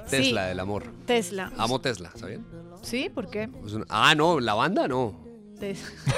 Tesla 0.09 0.45
del 0.45 0.59
amor. 0.59 0.85
Tesla. 1.05 1.51
Amo 1.57 1.79
Tesla, 1.81 2.09
¿saben? 2.15 2.45
¿Sí? 2.81 3.09
¿Por 3.13 3.29
qué? 3.29 3.49
Es 3.65 3.73
una- 3.73 3.85
Ah, 3.89 4.15
no, 4.15 4.39
la 4.39 4.53
banda 4.55 4.87
no. 4.87 5.13
Tes- 5.59 5.83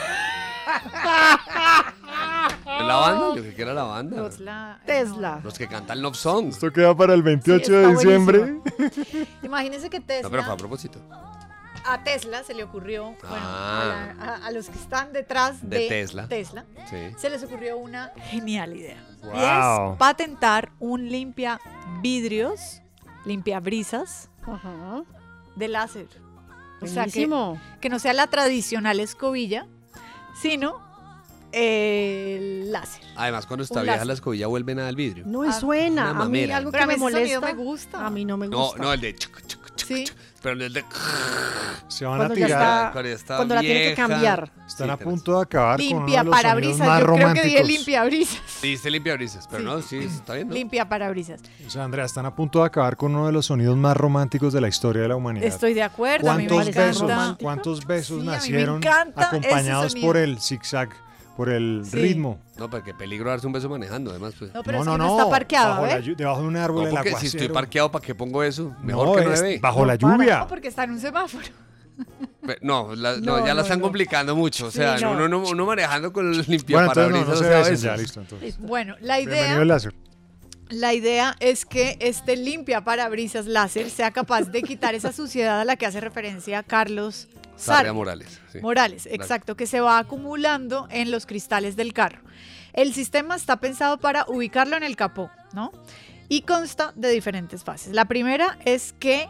¿La 2.66 2.96
banda? 2.96 3.36
Yo 3.36 3.42
creí 3.42 3.54
que 3.56 3.62
era 3.62 3.74
la 3.74 3.84
banda. 3.84 4.24
Tesla. 4.30 4.80
Tesla. 4.86 5.42
Los 5.44 5.58
que 5.58 5.68
cantan 5.68 6.02
Love 6.02 6.16
Songs. 6.16 6.56
Esto 6.56 6.72
queda 6.72 6.96
para 6.96 7.14
el 7.14 7.22
28 7.24 7.66
Sí, 7.66 7.72
de 7.72 7.82
está 7.82 7.92
diciembre. 7.94 8.40
buenísimo. 8.40 9.26
Imagínense 9.44 9.90
que 9.90 10.00
Tesla. 10.00 10.24
No, 10.24 10.30
pero 10.32 10.44
fue 10.44 10.54
a 10.54 10.58
propósito. 10.58 11.00
A 11.86 12.04
Tesla 12.04 12.44
se 12.44 12.54
le 12.54 12.64
ocurrió, 12.64 13.04
bueno, 13.06 13.18
Ah. 13.30 13.82
a, 13.82 13.86
la- 14.26 14.32
a- 14.34 14.46
a 14.48 14.52
los 14.52 14.70
que 14.70 14.78
están 14.78 15.14
detrás 15.14 15.62
De 15.62 15.80
de, 15.80 15.88
Tesla. 15.88 16.28
Tesla, 16.28 16.66
Sí. 16.90 16.98
se 17.18 17.30
les 17.30 17.44
ocurrió 17.44 17.78
una 17.78 18.12
genial 18.30 18.76
idea. 18.76 19.04
Y 19.24 19.38
es 19.38 19.98
patentar 19.98 20.72
un 20.80 21.10
limpia 21.10 21.60
vidrios, 22.02 22.82
limpia 23.26 23.60
brisas 23.60 24.30
Ajá. 24.44 25.04
de 25.56 25.68
láser. 25.68 26.08
O 26.82 26.88
sea, 26.88 27.06
que, 27.06 27.30
que 27.80 27.90
no 27.90 28.00
sea 28.00 28.14
la 28.14 28.26
tradicional 28.28 29.00
escobilla, 29.00 29.68
sino 30.42 30.82
el 31.52 32.72
láser. 32.72 33.04
Además, 33.16 33.46
cuando 33.46 33.64
está 33.64 33.80
Un 33.80 33.84
vieja 33.84 33.98
láser. 33.98 34.08
la 34.08 34.14
escobilla 34.14 34.48
vuelven 34.48 34.80
al 34.80 34.96
vidrio. 34.96 35.24
No 35.28 35.42
me 35.42 35.50
Ah, 35.50 35.54
suena. 35.54 36.10
A 36.12 36.26
mí 36.28 36.50
algo 36.52 36.72
Pero 36.72 36.80
que 36.80 36.84
a 36.84 36.88
mí 36.88 36.94
me 36.94 37.00
molesta. 37.00 37.40
me 37.42 37.54
gusta. 37.54 38.06
A 38.06 38.10
mí 38.10 38.26
no 38.26 38.38
me 38.38 38.48
No, 38.48 38.58
gusta. 38.66 38.82
no, 38.82 38.94
el 38.94 39.02
de... 39.02 39.16
chuc, 39.16 39.46
chuc, 39.46 39.76
chuc, 39.76 39.88
Sí. 39.88 40.06
Pero 40.42 40.62
el 40.64 40.74
de... 40.74 40.84
Se 41.88 42.06
van 42.06 42.18
Cuando 42.18 42.34
a 42.34 42.36
tirar. 42.36 42.92
cuando 42.94 43.10
ya 43.10 43.16
está 43.16 43.36
cuando 43.36 43.56
la 43.56 43.62
tiene 43.62 43.84
que 43.90 43.94
cambiar. 43.96 44.52
Están 44.66 44.88
Sí, 44.88 44.92
a 44.94 44.98
punto 44.98 45.36
de 45.36 45.42
acabar 45.44 45.78
con 45.78 45.86
Limpia 45.86 46.20
sonidos 46.20 46.36
parabrisas. 46.42 46.88
más 46.88 47.00
Yo 47.02 47.06
creo 47.14 47.34
que 47.34 47.42
dije 47.44 47.64
limpia 47.66 48.04
brisas. 48.06 48.42
Sí, 48.48 48.68
dice 48.70 48.90
limpia 48.92 49.14
brisas, 49.16 49.48
pero 49.48 49.60
Sí. 49.60 49.66
no, 49.66 49.82
sí, 49.82 49.98
está 50.18 50.34
bien, 50.36 50.48
¿no? 50.48 50.54
Limpia 50.54 50.88
parabrisas. 50.88 51.42
O 51.68 51.70
sea, 51.70 51.84
Andrea, 51.84 52.06
están 52.06 52.26
a 52.26 52.34
punto 52.34 52.60
de 52.62 52.66
acabar 52.68 52.96
con 52.96 53.14
uno 53.14 53.26
de 53.28 53.34
los 53.34 53.46
sonidos 53.48 53.76
más 53.76 53.98
románticos 53.98 54.54
de 54.54 54.62
la 54.62 54.70
historia 54.70 55.02
de 55.02 55.10
la 55.10 55.16
humanidad. 55.18 55.46
Estoy 55.46 55.74
de 55.74 55.84
acuerdo. 55.84 56.32
A 56.32 56.36
mí 56.38 56.44
me 56.44 56.50
¿Cuántos 56.50 56.68
encanta. 56.70 56.88
besos, 56.88 57.04
encanta. 57.12 57.38
cuántos 57.44 57.86
besos 57.86 58.20
Sí, 58.22 58.26
me 58.26 58.32
nacieron 58.32 58.82
acompañados 59.16 59.96
por 59.96 60.16
el 60.18 60.40
zigzag, 60.40 60.90
por 61.38 61.50
el 61.50 61.82
Sí. 61.86 61.98
ritmo? 61.98 62.40
No, 62.58 62.70
pero 62.70 62.84
qué 62.84 62.94
peligro 62.94 63.30
darse 63.30 63.48
un 63.48 63.54
beso 63.54 63.70
manejando, 63.70 64.12
además, 64.12 64.34
pues. 64.38 64.54
No, 64.54 64.64
pero 64.64 64.78
no, 64.78 64.82
es 64.82 64.86
no, 64.88 64.92
que 64.94 64.98
no. 65.00 65.06
no 65.08 65.18
está 65.18 65.30
parqueado, 65.30 65.82
bajo, 65.82 65.88
¿eh? 65.88 66.16
debajo 66.18 66.42
de 66.42 66.48
un 66.48 66.58
árbol 66.58 66.84
No, 66.86 66.92
porque 66.92 67.16
si 67.16 67.28
estoy 67.28 67.50
parqueado, 67.50 67.92
¿para 67.92 68.06
qué 68.06 68.14
pongo 68.16 68.44
eso? 68.44 68.74
No, 68.80 68.84
Mejor 68.84 69.20
que 69.20 69.26
no 69.26 69.34
es 69.34 69.62
bajo 69.62 69.86
la 69.86 69.96
lluvia. 69.96 70.40
No, 70.40 70.48
porque 70.48 70.68
está 70.68 70.84
en 70.84 70.92
un 70.92 71.00
semáforo. 71.00 71.46
No, 72.62 72.96
la- 72.96 73.18
no, 73.18 73.38
No, 73.38 73.46
ya 73.46 73.54
la 73.54 73.62
están 73.62 73.78
no. 73.80 73.84
complicando 73.84 74.36
mucho. 74.36 74.66
O 74.68 74.72
sea, 74.72 74.98
Sí, 74.98 75.04
no. 75.04 75.12
uno, 75.12 75.28
no- 75.28 75.44
uno 75.48 75.66
manejando 75.66 76.12
con 76.12 76.26
el 76.26 76.38
Bueno, 76.38 76.46
limpiaparabrisas. 76.50 77.22
entonces 77.22 77.28
no, 77.28 77.34
no 77.34 77.34
o 77.34 77.38
se 77.38 77.44
sea, 77.46 77.58
besen 77.60 77.74
besos. 77.74 77.84
ya, 77.84 77.98
listo. 77.98 78.22
Entonces. 78.22 78.58
Bueno, 78.60 78.96
la 79.02 79.18
Bienvenido 79.18 79.46
idea, 79.48 79.62
el 79.62 79.68
láser. 79.68 79.94
la 80.70 80.94
idea 80.96 81.36
es 81.40 81.66
que 81.66 81.98
este 82.02 82.36
limpia 82.38 82.84
parabrisas 82.84 83.46
láser 83.46 83.90
sea 83.92 84.10
capaz 84.10 84.46
de 84.50 84.64
quitar 84.64 84.96
esa 84.96 85.12
suciedad 85.12 85.62
a 85.62 85.66
la 85.66 85.76
que 85.76 85.86
hace 85.86 86.00
referencia 86.02 86.64
Carlos 86.64 87.28
Sarria. 87.62 87.94
Morales. 87.94 88.42
sí. 88.52 88.60
Morales, 88.60 89.08
exacto, 89.12 89.56
que 89.56 89.68
se 89.68 89.80
va 89.80 90.00
acumulando 90.00 90.88
en 90.90 91.12
los 91.12 91.26
cristales 91.26 91.76
del 91.76 91.94
carro. 91.94 92.22
El 92.74 92.94
sistema 92.94 93.36
está 93.36 93.58
pensado 93.58 93.98
para 93.98 94.26
ubicarlo 94.28 94.78
en 94.78 94.84
el 94.84 94.96
capó, 94.96 95.30
¿no? 95.54 95.72
Y 96.30 96.44
consta 96.44 96.94
de 96.96 97.10
diferentes 97.10 97.64
fases. 97.64 97.94
La 97.94 98.06
primera 98.06 98.58
es 98.66 98.94
que 98.94 99.28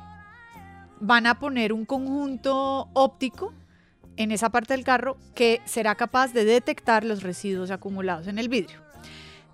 van 0.99 1.25
a 1.25 1.39
poner 1.39 1.73
un 1.73 1.85
conjunto 1.85 2.89
óptico 2.93 3.53
en 4.17 4.31
esa 4.31 4.49
parte 4.49 4.73
del 4.73 4.83
carro 4.83 5.17
que 5.33 5.61
será 5.65 5.95
capaz 5.95 6.31
de 6.31 6.45
detectar 6.45 7.03
los 7.03 7.23
residuos 7.23 7.71
acumulados 7.71 8.27
en 8.27 8.37
el 8.37 8.49
vidrio. 8.49 8.79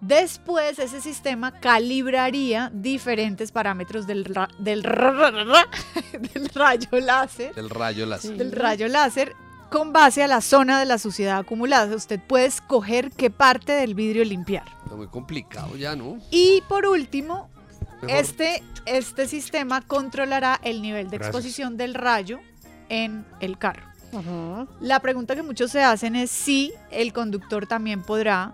Después 0.02 0.78
ese 0.80 1.02
sistema 1.02 1.52
calibraría 1.60 2.70
diferentes 2.74 3.52
parámetros 3.52 4.06
del, 4.06 4.26
ra- 4.26 4.50
del, 4.60 4.84
ra- 4.84 5.32
del 6.34 6.50
rayo 6.54 6.90
láser 7.00 7.56
Del 7.56 7.70
rayo 7.70 8.06
láser. 8.06 8.38
del 8.38 8.52
rayo 8.52 8.88
láser 8.88 9.34
con 9.72 9.92
base 9.94 10.24
a 10.24 10.28
la 10.28 10.40
zona 10.42 10.80
de 10.80 10.86
la 10.86 10.98
suciedad 10.98 11.40
acumulada. 11.40 11.96
Usted 11.96 12.20
puede 12.26 12.46
escoger 12.46 13.12
qué 13.12 13.30
parte 13.30 13.74
del 13.74 13.96
vidrio 13.96 14.24
limpiar. 14.24 14.64
Está 14.84 14.96
muy 14.96 15.08
complicado 15.08 15.76
ya, 15.76 15.96
¿no? 15.96 16.20
Y 16.32 16.62
por 16.70 16.86
último, 16.86 17.50
Mejor- 18.02 18.10
este, 18.22 18.64
este 18.86 19.28
sistema 19.28 19.82
controlará 19.82 20.60
el 20.64 20.82
nivel 20.82 21.10
de 21.10 21.18
Gracias. 21.18 21.36
exposición 21.36 21.76
del 21.76 21.96
rayo 21.96 22.40
en 22.90 23.26
el 23.42 23.58
carro. 23.58 23.84
Ajá. 24.14 24.68
La 24.80 25.00
pregunta 25.02 25.36
que 25.36 25.44
muchos 25.44 25.72
se 25.72 25.84
hacen 25.84 26.16
es 26.16 26.32
si 26.32 26.72
el 26.92 27.12
conductor 27.12 27.68
también 27.68 28.04
podrá 28.04 28.54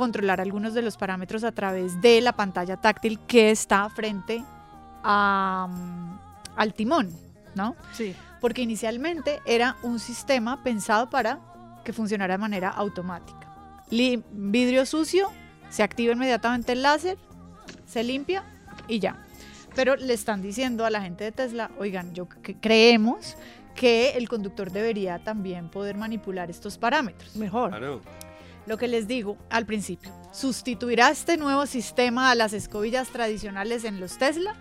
controlar 0.00 0.40
algunos 0.40 0.72
de 0.74 0.80
los 0.82 0.96
parámetros 0.96 1.44
a 1.44 1.52
través 1.52 2.00
de 2.00 2.20
la 2.22 2.32
pantalla 2.32 2.76
táctil 2.78 3.18
que 3.20 3.50
está 3.50 3.88
frente 3.90 4.42
a, 5.04 5.68
mm, 5.70 6.18
al 6.56 6.74
timón, 6.74 7.10
¿no? 7.54 7.76
Sí. 7.92 8.14
Porque 8.40 8.62
inicialmente 8.62 9.40
era 9.44 9.76
un 9.82 9.98
sistema 9.98 10.62
pensado 10.62 11.10
para 11.10 11.38
que 11.84 11.92
funcionara 11.92 12.34
de 12.34 12.38
manera 12.38 12.70
automática. 12.70 13.46
Li- 13.90 14.22
vidrio 14.32 14.86
sucio, 14.86 15.28
se 15.68 15.82
activa 15.82 16.12
inmediatamente 16.14 16.72
el 16.72 16.82
láser, 16.82 17.18
se 17.86 18.02
limpia 18.02 18.42
y 18.88 18.98
ya. 19.00 19.16
Pero 19.74 19.96
le 19.96 20.14
están 20.14 20.40
diciendo 20.42 20.84
a 20.86 20.90
la 20.90 21.02
gente 21.02 21.24
de 21.24 21.32
Tesla, 21.32 21.70
oigan, 21.78 22.14
yo 22.14 22.26
que- 22.28 22.56
creemos 22.56 23.36
que 23.74 24.10
el 24.10 24.28
conductor 24.28 24.70
debería 24.70 25.18
también 25.22 25.68
poder 25.68 25.96
manipular 25.96 26.50
estos 26.50 26.76
parámetros. 26.78 27.36
Mejor. 27.36 27.68
Claro. 27.70 28.00
Lo 28.70 28.78
que 28.78 28.86
les 28.86 29.08
digo 29.08 29.36
al 29.50 29.66
principio, 29.66 30.12
¿sustituirá 30.32 31.10
este 31.10 31.36
nuevo 31.36 31.66
sistema 31.66 32.30
a 32.30 32.36
las 32.36 32.52
escobillas 32.52 33.08
tradicionales 33.08 33.82
en 33.82 33.98
los 33.98 34.16
Tesla? 34.16 34.54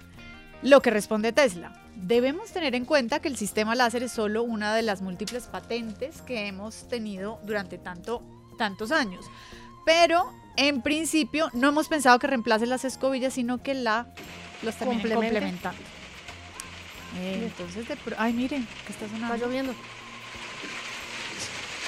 Lo 0.63 0.81
que 0.81 0.89
responde 0.89 1.31
Tesla, 1.31 1.79
debemos 1.95 2.51
tener 2.51 2.73
en 2.73 2.85
cuenta 2.85 3.19
que 3.19 3.27
el 3.27 3.37
sistema 3.37 3.75
láser 3.75 4.01
es 4.01 4.11
solo 4.11 4.41
una 4.41 4.73
de 4.73 4.81
las 4.81 5.03
múltiples 5.03 5.43
patentes 5.43 6.23
que 6.23 6.47
hemos 6.47 6.87
tenido 6.87 7.39
durante 7.43 7.77
tanto, 7.77 8.23
tantos 8.57 8.91
años. 8.91 9.23
Pero 9.85 10.33
en 10.57 10.81
principio 10.81 11.51
no 11.53 11.69
hemos 11.69 11.87
pensado 11.87 12.17
que 12.17 12.25
reemplace 12.25 12.65
las 12.65 12.85
escobillas, 12.85 13.33
sino 13.33 13.61
que 13.61 13.75
la 13.75 14.07
los 14.63 14.73
complementando. 14.73 15.83
Eh, 17.19 17.43
entonces, 17.45 17.87
de 17.87 17.95
ay, 18.17 18.33
miren, 18.33 18.67
que 18.87 18.91
está 18.91 19.05
Está 19.05 19.17
sonando. 19.17 19.45
lloviendo. 19.45 19.75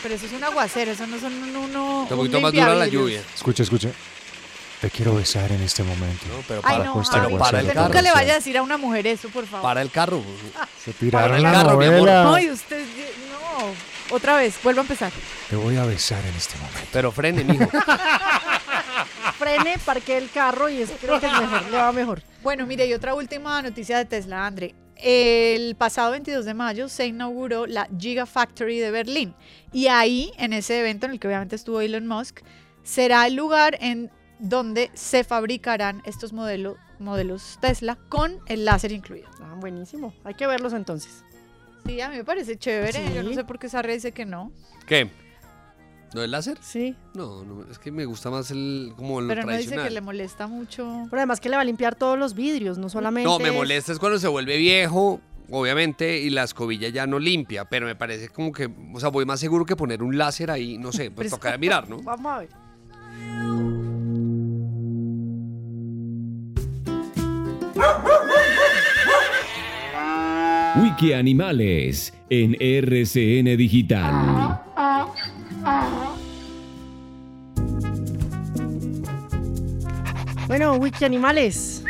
Pero 0.04 0.16
eso 0.16 0.26
es 0.26 0.34
un 0.34 0.44
aguacero, 0.44 0.92
eso 0.92 1.06
no 1.08 1.20
son 1.20 1.34
un, 1.34 1.56
uno, 1.56 2.04
Está 2.04 2.16
un 2.16 2.20
un 2.22 2.26
poquito 2.28 2.42
más 2.42 2.52
dura 2.54 2.76
la 2.76 2.88
lluvia. 2.88 3.22
Escuche, 3.36 3.64
escuche. 3.64 3.94
Te 4.82 4.90
quiero 4.90 5.14
besar 5.14 5.52
en 5.52 5.62
este 5.62 5.84
momento. 5.84 6.26
No, 6.28 6.44
pero 6.48 6.62
Ay, 6.64 6.78
para, 6.78 6.84
no, 6.86 6.96
Bajo 6.96 7.12
pero 7.12 7.28
ay, 7.28 7.36
para 7.38 7.60
el 7.60 7.66
usted 7.66 7.76
carro. 7.76 7.88
nunca 7.88 8.02
le 8.02 8.12
vaya 8.12 8.32
a 8.32 8.36
decir 8.38 8.58
a 8.58 8.64
una 8.64 8.78
mujer 8.78 9.06
eso, 9.06 9.30
por 9.30 9.46
favor. 9.46 9.62
Para 9.62 9.82
el 9.84 9.92
carro. 9.92 10.24
Se 10.84 10.92
Para 10.92 11.00
tiraron 11.00 11.36
el 11.38 11.44
la 11.44 11.52
carro, 11.52 11.78
mi 11.78 11.86
amor. 11.86 12.00
novela. 12.00 12.24
No, 12.24 12.40
y 12.40 12.50
usted, 12.50 12.84
no. 13.30 14.16
Otra 14.16 14.38
vez, 14.38 14.56
vuelvo 14.64 14.80
a 14.82 14.84
empezar. 14.84 15.12
Te 15.52 15.56
voy 15.56 15.78
a 15.78 15.86
besar 15.86 16.26
en 16.26 16.34
este 16.36 16.58
momento. 16.58 16.80
Pero 16.92 17.12
frene, 17.12 17.44
mijo. 17.44 17.70
Frene, 19.38 19.78
parque 19.84 20.18
el 20.18 20.30
carro 20.30 20.70
y 20.70 20.82
es, 20.82 20.92
creo 21.02 21.20
que 21.20 21.26
es 21.26 21.32
mejor, 21.34 21.64
le 21.72 21.78
va 21.78 21.92
mejor. 21.92 22.22
Bueno, 22.44 22.66
mire, 22.68 22.86
y 22.86 22.94
otra 22.94 23.14
última 23.16 23.62
noticia 23.62 23.98
de 23.98 24.06
Tesla, 24.06 24.46
André. 24.46 24.76
El 25.02 25.76
pasado 25.76 26.12
22 26.12 26.46
de 26.46 26.54
mayo 26.54 26.88
se 26.88 27.08
inauguró 27.08 27.66
la 27.66 27.90
Gigafactory 27.98 28.80
de 28.80 28.92
Berlín. 28.92 29.34
Y 29.74 29.88
ahí, 29.88 30.32
en 30.38 30.54
ese 30.54 30.80
evento 30.80 31.08
en 31.08 31.14
el 31.14 31.20
que 31.20 31.28
obviamente 31.28 31.56
estuvo 31.56 31.82
Elon 31.82 32.08
Musk, 32.08 32.42
será 32.84 33.26
el 33.26 33.36
lugar 33.36 33.78
en 33.82 34.12
donde 34.40 34.92
se 34.94 35.24
fabricarán 35.24 36.02
estos 36.06 36.34
modelos, 36.34 36.78
modelos 37.00 37.58
Tesla 37.62 37.98
con 38.10 38.40
el 38.48 38.66
láser 38.66 38.92
incluido. 38.92 39.30
Ah, 39.42 39.56
buenísimo. 39.58 40.14
Hay 40.24 40.36
que 40.36 40.48
verlos 40.48 40.74
entonces. 40.74 41.24
Sí, 41.86 42.00
a 42.02 42.10
mí 42.10 42.18
me 42.18 42.24
parece 42.24 42.58
chévere. 42.58 43.14
Yo 43.14 43.24
no 43.24 43.34
sé 43.34 43.44
por 43.44 43.58
qué 43.58 43.70
Sarre 43.70 43.94
dice 43.94 44.12
que 44.12 44.26
no. 44.26 44.52
¿Qué? 44.86 45.10
¿No 46.14 46.22
el 46.24 46.32
láser? 46.32 46.58
Sí. 46.62 46.96
No, 47.14 47.44
no, 47.46 47.64
es 47.72 47.80
que 47.80 47.90
me 47.92 48.04
gusta 48.06 48.30
más 48.30 48.52
el 48.52 48.92
como 48.98 49.20
el 49.22 49.28
Pero 49.28 49.44
no 49.44 49.48
dice 49.48 49.60
tradicional. 49.60 49.88
que 49.88 49.94
le 49.94 50.02
molesta 50.02 50.48
mucho. 50.48 51.06
Pero 51.10 51.20
además 51.22 51.40
que 51.40 51.48
le 51.50 51.56
va 51.56 51.62
a 51.62 51.66
limpiar 51.66 51.96
todos 51.96 52.20
los 52.20 52.34
vidrios, 52.34 52.78
no 52.78 52.90
solamente. 52.90 53.30
No, 53.30 53.40
me 53.40 53.50
es- 53.50 53.56
molesta 53.56 53.92
es 53.94 54.00
cuando 54.00 54.20
se 54.20 54.28
vuelve 54.28 54.58
viejo, 54.58 55.22
obviamente, 55.50 56.20
y 56.20 56.30
la 56.30 56.44
escobilla 56.44 56.90
ya 56.90 57.08
no 57.08 57.18
limpia, 57.18 57.64
pero 57.66 57.86
me 57.86 57.96
parece 57.96 58.28
como 58.30 58.52
que, 58.52 58.70
o 58.94 59.00
sea, 59.00 59.08
voy 59.10 59.26
más 59.26 59.40
seguro 59.40 59.66
que 59.66 59.76
poner 59.78 60.04
un 60.04 60.18
láser 60.18 60.52
ahí, 60.52 60.78
no 60.78 60.92
sé, 60.92 61.12
pues 61.12 61.28
Pero- 61.30 61.38
toca 61.38 61.58
mirar, 61.58 61.88
¿no? 61.90 62.02
Vamos 62.02 62.32
a 62.34 62.40
ver. 62.40 62.50
Wiki 70.78 71.14
Animales 71.14 72.14
en 72.30 72.56
RCN 72.60 73.58
Digital. 73.58 74.62
Bueno, 80.52 80.76
wiki 80.76 81.06
animales. 81.06 81.82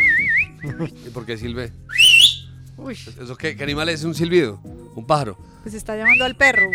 ¿Y 1.08 1.10
por 1.10 1.26
qué 1.26 1.36
silbe? 1.36 1.72
Uy, 2.78 2.94
¿Eso 2.94 3.36
qué, 3.36 3.56
qué 3.56 3.64
animal 3.64 3.90
es 3.90 4.04
un 4.04 4.14
silbido? 4.14 4.60
¿Un 4.94 5.04
pájaro? 5.04 5.36
Pues 5.64 5.74
está 5.74 5.98
llamando 5.98 6.26
al 6.26 6.36
perro. 6.36 6.70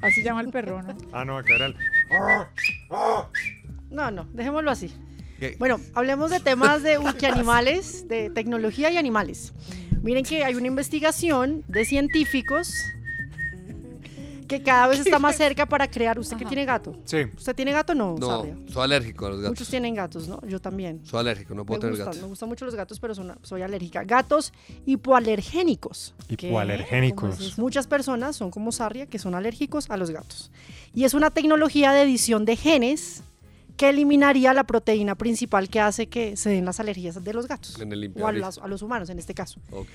Así 0.00 0.22
llama 0.22 0.40
el 0.40 0.48
perro, 0.48 0.82
¿no? 0.82 0.96
Ah, 1.12 1.22
no, 1.26 1.36
acá 1.36 1.56
era 1.56 1.66
el... 1.66 1.76
no, 3.90 4.10
no, 4.10 4.24
dejémoslo 4.32 4.70
así. 4.70 4.90
¿Qué? 5.38 5.54
Bueno, 5.58 5.78
hablemos 5.92 6.30
de 6.30 6.40
temas 6.40 6.82
de 6.82 6.96
wiki 6.96 7.26
animales, 7.26 8.08
de 8.08 8.30
tecnología 8.30 8.90
y 8.90 8.96
animales. 8.96 9.52
Miren 10.00 10.24
que 10.24 10.46
hay 10.46 10.54
una 10.54 10.68
investigación 10.68 11.62
de 11.68 11.84
científicos 11.84 12.72
que 14.58 14.62
cada 14.64 14.86
vez 14.88 15.00
está 15.00 15.18
más 15.18 15.36
cerca 15.44 15.66
para 15.66 15.88
crear. 15.90 16.18
¿Usted 16.18 16.36
que 16.36 16.44
tiene 16.44 16.64
gato? 16.64 16.96
Sí. 17.04 17.18
¿Usted 17.36 17.54
tiene 17.54 17.72
gato? 17.72 17.94
No, 17.94 18.16
No, 18.18 18.26
Sarria. 18.38 18.56
soy 18.72 18.82
alérgico 18.84 19.26
a 19.26 19.28
los 19.30 19.38
gatos. 19.40 19.50
Muchos 19.50 19.68
tienen 19.68 19.94
gatos, 19.94 20.28
¿no? 20.28 20.40
Yo 20.46 20.60
también. 20.60 21.00
Soy 21.04 21.20
alérgico, 21.20 21.54
no 21.54 21.64
puedo 21.64 21.78
me 21.78 21.80
tener 21.82 21.92
gustan, 21.92 22.06
gatos. 22.06 22.22
me 22.22 22.28
gustan 22.28 22.48
mucho 22.48 22.64
los 22.64 22.74
gatos, 22.74 23.00
pero 23.00 23.14
son- 23.14 23.38
soy 23.42 23.62
alérgica. 23.62 24.04
Gatos 24.04 24.52
hipoalergénicos. 24.86 26.14
Hipoalergénicos. 26.28 27.58
Muchas 27.58 27.86
personas 27.86 28.36
son 28.36 28.50
como 28.50 28.72
Sarria, 28.72 29.06
que 29.06 29.18
son 29.18 29.34
alérgicos 29.34 29.90
a 29.90 29.96
los 29.96 30.10
gatos. 30.10 30.50
Y 30.94 31.04
es 31.04 31.14
una 31.14 31.30
tecnología 31.30 31.92
de 31.92 32.02
edición 32.02 32.44
de 32.44 32.56
genes 32.56 33.22
que 33.76 33.88
eliminaría 33.88 34.54
la 34.54 34.64
proteína 34.64 35.14
principal 35.14 35.68
que 35.68 35.80
hace 35.80 36.06
que 36.06 36.36
se 36.36 36.50
den 36.50 36.64
las 36.64 36.80
alergias 36.80 37.22
de 37.22 37.32
los 37.32 37.48
gatos. 37.48 37.80
En 37.80 37.92
el 37.92 38.12
O 38.20 38.26
a 38.26 38.32
los, 38.32 38.58
a 38.58 38.68
los 38.68 38.82
humanos 38.82 39.10
en 39.10 39.18
este 39.18 39.34
caso. 39.34 39.60
Ok. 39.70 39.88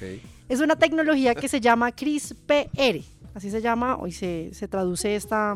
Es 0.49 0.59
una 0.59 0.75
tecnología 0.75 1.35
que 1.35 1.47
se 1.47 1.61
llama 1.61 1.91
CRISPR. 1.91 3.01
Así 3.33 3.51
se 3.51 3.61
llama, 3.61 3.95
hoy 3.95 4.11
se, 4.11 4.49
se 4.53 4.67
traduce 4.67 5.15
esta, 5.15 5.55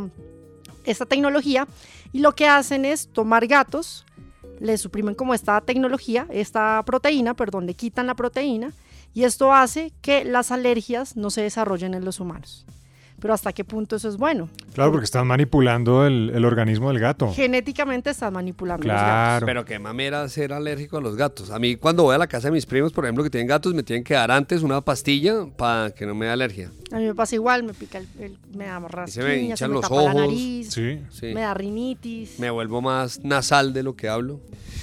esta 0.85 1.05
tecnología. 1.05 1.67
Y 2.13 2.19
lo 2.19 2.33
que 2.33 2.47
hacen 2.47 2.85
es 2.85 3.07
tomar 3.07 3.47
gatos, 3.47 4.05
le 4.59 4.77
suprimen 4.77 5.15
como 5.15 5.33
esta 5.33 5.59
tecnología, 5.61 6.27
esta 6.29 6.81
proteína, 6.85 7.33
perdón, 7.33 7.65
le 7.65 7.73
quitan 7.73 8.07
la 8.07 8.15
proteína. 8.15 8.71
Y 9.13 9.25
esto 9.25 9.53
hace 9.53 9.91
que 10.01 10.23
las 10.23 10.51
alergias 10.51 11.17
no 11.17 11.29
se 11.29 11.41
desarrollen 11.41 11.93
en 11.93 12.05
los 12.05 12.19
humanos. 12.19 12.65
Pero 13.23 13.33
hasta 13.33 13.53
qué 13.53 13.63
punto 13.63 13.95
eso 13.95 14.09
es 14.09 14.17
bueno. 14.17 14.49
Claro, 14.73 14.91
porque 14.91 15.05
están 15.05 15.25
manipulando 15.25 16.05
el, 16.05 16.29
el 16.35 16.43
organismo 16.43 16.89
del 16.89 16.99
gato. 16.99 17.31
Genéticamente 17.33 18.09
están 18.09 18.33
manipulando 18.33 18.85
los 18.85 18.93
gatos. 18.93 19.07
Claro. 19.07 19.45
Pero 19.45 19.63
qué 19.63 19.79
mamera 19.79 20.27
ser 20.27 20.51
alérgico 20.51 20.97
a 20.97 21.01
los 21.01 21.15
gatos. 21.15 21.49
A 21.49 21.57
mí 21.57 21.77
cuando 21.77 22.03
voy 22.03 22.15
a 22.15 22.17
la 22.17 22.27
casa 22.27 22.49
de 22.49 22.51
mis 22.51 22.65
primos, 22.65 22.91
por 22.91 23.05
ejemplo, 23.05 23.23
que 23.23 23.29
tienen 23.29 23.47
gatos, 23.47 23.73
me 23.73 23.81
tienen 23.81 24.03
que 24.03 24.13
dar 24.13 24.29
antes 24.29 24.61
una 24.61 24.81
pastilla 24.81 25.45
para 25.55 25.91
que 25.91 26.05
no 26.05 26.13
me 26.13 26.25
dé 26.25 26.33
alergia. 26.33 26.69
A 26.91 26.97
mí 26.97 27.05
me 27.05 27.15
pasa 27.15 27.35
igual, 27.35 27.63
me 27.63 27.73
pica 27.73 27.97
el, 27.99 28.07
el- 28.19 28.37
me 28.57 28.65
da 28.65 28.75
se 28.75 28.81
me 28.81 28.87
rasquiña, 28.89 29.25
se 29.25 29.39
hinchan 29.45 29.69
me 29.69 29.73
los 29.75 29.81
tapa 29.83 29.95
la 29.95 30.01
ojos. 30.01 30.15
nariz, 30.15 30.69
Sí. 30.73 30.99
Sí. 31.09 31.27
me 31.33 31.41
da 31.41 31.53
rinitis. 31.53 32.39
Me 32.39 32.49
vuelvo 32.49 32.81
más 32.81 33.21
nasal 33.23 33.71
de 33.71 33.83
lo 33.83 33.95
que 33.95 34.09
hablo. 34.09 34.41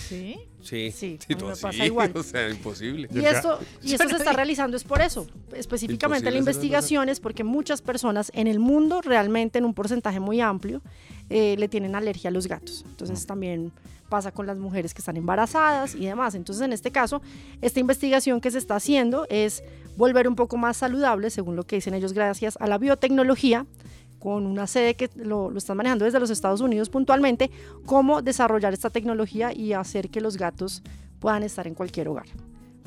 Sí. 0.09 0.39
Sí. 0.63 0.91
Sí, 0.91 1.19
me 1.29 1.53
así, 1.53 1.63
pasa 1.63 1.87
igual. 1.87 2.13
O 2.21 2.23
sea, 2.23 2.49
imposible. 2.49 3.09
Y 3.13 3.25
esto, 3.25 3.59
y 3.83 3.95
esto 3.95 4.09
se 4.09 4.17
está 4.17 4.33
realizando 4.35 4.77
es 4.77 4.85
por 4.85 5.01
eso. 5.01 5.27
Específicamente 5.55 6.31
la 6.31 6.37
Imposible 6.37 6.39
investigación 6.39 7.09
es 7.09 7.21
porque 7.21 7.45
muchas 7.45 7.83
personas 7.83 8.31
en 8.35 8.47
el 8.47 8.59
mundo, 8.59 9.01
realmente 9.03 9.59
en 9.59 9.65
un 9.65 9.75
porcentaje 9.75 10.21
muy 10.21 10.41
amplio, 10.41 10.83
eh, 11.29 11.57
le 11.59 11.69
tienen 11.69 11.95
alergia 11.95 12.29
a 12.29 12.33
los 12.33 12.47
gatos. 12.47 12.85
Entonces 12.89 13.27
también 13.27 13.73
pasa 14.09 14.33
con 14.33 14.47
las 14.47 14.59
mujeres 14.59 14.93
que 14.93 14.99
están 14.99 15.17
embarazadas 15.17 15.95
y 15.95 16.05
demás. 16.05 16.35
Entonces 16.35 16.63
en 16.65 16.73
este 16.73 16.91
caso, 16.91 17.23
esta 17.63 17.81
investigación 17.81 18.41
que 18.41 18.51
se 18.51 18.59
está 18.59 18.77
haciendo 18.77 19.27
es 19.31 19.63
volver 19.97 20.29
un 20.29 20.35
poco 20.35 20.57
más 20.57 20.77
saludable, 20.77 21.31
según 21.31 21.57
lo 21.57 21.65
que 21.65 21.77
dicen 21.77 21.95
ellos, 21.95 22.13
gracias 22.13 22.57
a 22.61 22.67
la 22.67 22.77
biotecnología 22.77 23.67
con 24.21 24.47
una 24.47 24.69
sede 24.69 24.95
que 24.95 25.11
lo, 25.17 25.51
lo 25.51 25.59
están 25.59 25.77
manejando 25.77 26.05
desde 26.05 26.21
los 26.21 26.31
Estados 26.31 26.61
Unidos 26.61 26.91
puntualmente, 26.91 27.51
cómo 27.87 28.23
desarrollar 28.23 28.73
esta 28.73 28.91
tecnología 28.91 29.53
y 29.53 29.73
hacer 29.73 30.11
que 30.11 30.21
los 30.21 30.37
gatos 30.37 30.83
puedan 31.19 31.43
estar 31.43 31.67
en 31.67 31.75
cualquier 31.75 32.09
hogar. 32.09 32.27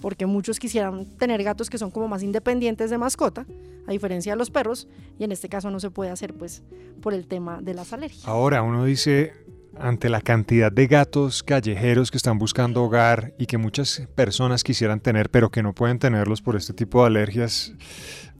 Porque 0.01 0.25
muchos 0.25 0.59
quisieran 0.59 1.05
tener 1.17 1.43
gatos 1.43 1.69
que 1.69 1.77
son 1.77 1.91
como 1.91 2.07
más 2.07 2.23
independientes 2.23 2.89
de 2.89 2.97
mascota, 2.97 3.45
a 3.87 3.91
diferencia 3.91 4.33
de 4.33 4.37
los 4.37 4.51
perros, 4.51 4.87
y 5.19 5.23
en 5.23 5.31
este 5.31 5.49
caso 5.49 5.69
no 5.71 5.79
se 5.79 5.89
puede 5.89 6.11
hacer 6.11 6.33
pues 6.33 6.63
por 7.01 7.13
el 7.13 7.27
tema 7.27 7.61
de 7.61 7.73
las 7.73 7.93
alergias. 7.93 8.27
Ahora 8.27 8.61
uno 8.61 8.85
dice, 8.85 9.33
ante 9.77 10.09
la 10.09 10.21
cantidad 10.21 10.71
de 10.71 10.87
gatos 10.87 11.41
callejeros 11.43 12.11
que 12.11 12.17
están 12.17 12.37
buscando 12.37 12.83
hogar 12.83 13.33
y 13.37 13.45
que 13.45 13.57
muchas 13.57 14.07
personas 14.15 14.63
quisieran 14.63 14.99
tener, 14.99 15.29
pero 15.29 15.49
que 15.49 15.63
no 15.63 15.73
pueden 15.73 15.99
tenerlos 15.99 16.41
por 16.41 16.55
este 16.55 16.73
tipo 16.73 17.01
de 17.01 17.07
alergias, 17.07 17.73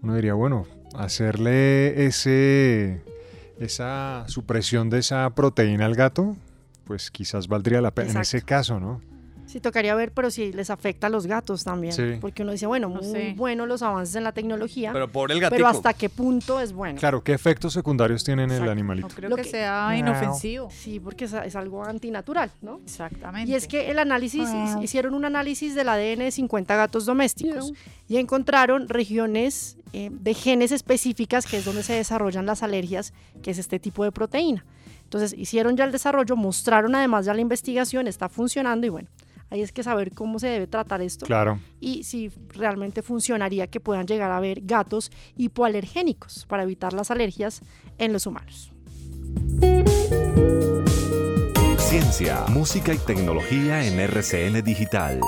uno 0.01 0.15
diría, 0.15 0.33
bueno, 0.33 0.67
hacerle 0.95 2.05
ese, 2.05 3.01
esa 3.59 4.25
supresión 4.27 4.89
de 4.89 4.99
esa 4.99 5.29
proteína 5.31 5.85
al 5.85 5.95
gato, 5.95 6.35
pues 6.85 7.11
quizás 7.11 7.47
valdría 7.47 7.81
la 7.81 7.91
pena 7.91 8.11
en 8.11 8.17
ese 8.17 8.41
caso, 8.41 8.79
¿no? 8.79 9.01
Sí, 9.53 9.59
tocaría 9.61 9.93
ver, 9.93 10.11
pero 10.11 10.31
si 10.31 10.51
les 10.51 10.71
afecta 10.71 11.05
a 11.05 11.09
los 11.11 11.27
gatos 11.27 11.63
también. 11.63 11.93
Sí. 11.93 12.17
Porque 12.19 12.41
uno 12.41 12.53
dice, 12.53 12.65
bueno, 12.65 12.89
No 12.89 12.95
muy 13.03 13.05
sé. 13.11 13.33
bueno 13.37 13.67
los 13.67 13.83
avances 13.83 14.15
en 14.15 14.23
la 14.23 14.31
tecnología, 14.31 14.91
Pero 14.91 15.05
pero, 15.05 15.11
pobre 15.13 15.35
el 15.35 15.41
gatico. 15.41 15.67
hasta 15.67 15.93
qué 15.93 16.09
punto 16.09 16.59
es 16.59 16.73
bueno. 16.73 16.97
Claro, 16.99 17.23
¿qué 17.23 17.33
efectos 17.33 17.71
secundarios 17.73 18.23
tiene 18.23 18.45
en 18.45 18.49
el 18.49 18.55
Exacto. 18.55 18.65
No 18.65 18.71
animalito? 18.71 19.07
creo 19.09 19.29
Lo 19.29 19.35
que, 19.35 19.43
que- 19.43 19.49
sea 19.49 19.95
inofensivo. 19.95 20.69
Sí, 20.71 20.99
porque 20.99 21.25
es, 21.25 21.33
es 21.33 21.55
algo 21.55 21.83
antinatural, 21.85 22.49
¿no? 22.63 22.79
Exactamente. 22.83 23.51
Y 23.51 23.53
es 23.53 23.67
que 23.67 23.91
el 23.91 23.99
análisis, 23.99 24.49
hicieron 24.81 25.13
un 25.13 25.23
análisis 25.25 25.75
del 25.75 25.87
ADN 25.89 26.23
de 26.23 26.31
50 26.31 26.75
gatos 26.75 27.05
domésticos 27.05 27.73
y 28.07 28.17
encontraron 28.17 28.89
regiones 28.89 29.77
eh, 29.93 30.09
de 30.11 30.33
genes 30.33 30.71
específicas, 30.71 31.45
que 31.45 31.57
es 31.57 31.65
donde 31.65 31.83
se 31.83 31.93
desarrollan 31.93 32.47
las 32.47 32.63
alergias, 32.63 33.13
que 33.43 33.51
es 33.51 33.59
este 33.59 33.77
tipo 33.77 34.03
de 34.03 34.11
proteína. 34.11 34.65
Entonces 35.03 35.35
hicieron 35.37 35.77
ya 35.77 35.83
el 35.83 35.91
desarrollo, 35.91 36.35
mostraron 36.35 36.95
además 36.95 37.25
ya 37.27 37.35
la 37.35 37.41
investigación, 37.41 38.07
está 38.07 38.29
funcionando 38.29 38.87
y 38.87 38.89
bueno, 38.89 39.09
ahí 39.53 39.61
es 39.61 39.71
que 39.71 39.83
saber 39.83 40.11
cómo 40.13 40.39
se 40.39 40.47
debe 40.47 40.65
tratar 40.67 41.01
esto 41.01 41.25
Claro. 41.27 41.59
y 41.79 42.03
si 42.03 42.29
realmente 42.49 43.03
funcionaría 43.03 43.67
que 43.67 43.79
puedan 43.79 44.07
llegar 44.07 44.31
a 44.31 44.37
haber 44.37 44.61
gatos 44.61 45.11
hipoalergénicos 45.37 46.45
para 46.47 46.63
evitar 46.63 46.93
las 46.93 47.11
alergias 47.11 47.61
en 47.99 48.13
los 48.13 48.25
humanos. 48.25 48.71
Ciencia, 51.77 52.45
música 52.49 52.93
y 52.93 52.97
tecnología 52.97 53.85
en 53.85 53.99
RCN 53.99 54.63
Digital. 54.63 55.19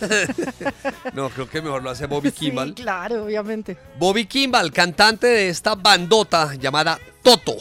No, 1.12 1.30
creo 1.30 1.48
que 1.48 1.62
mejor 1.62 1.82
lo 1.82 1.90
hace 1.90 2.06
Bobby 2.06 2.30
Kimball. 2.32 2.68
Sí, 2.68 2.82
claro, 2.82 3.24
obviamente. 3.24 3.76
Bobby 3.98 4.26
Kimball, 4.26 4.72
cantante 4.72 5.26
de 5.26 5.48
esta 5.48 5.74
bandota 5.74 6.54
llamada 6.54 6.98
Toto, 7.22 7.56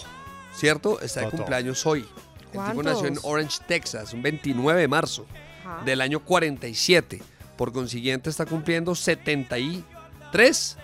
¿cierto? 0.54 1.00
Está 1.02 1.21
de 1.21 1.26
Toto. 1.28 1.38
cumpleaños 1.38 1.86
hoy. 1.86 2.06
El 2.54 2.62
tipo 2.69 2.84
nació 2.84 3.08
en. 3.08 3.17
Orange, 3.24 3.60
Texas, 3.67 4.13
un 4.13 4.21
29 4.21 4.80
de 4.82 4.88
marzo 4.88 5.26
Ajá. 5.65 5.84
del 5.84 6.02
año 6.02 6.19
47. 6.21 7.21
Por 7.58 7.71
consiguiente, 7.71 8.30
está 8.30 8.45
cumpliendo 8.45 8.95
73. 8.95 10.78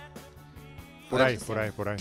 Por 1.12 1.22
ahí, 1.22 1.38
por 1.38 1.60
ahí, 1.60 1.72
por 1.76 1.90
ahí. 1.90 1.98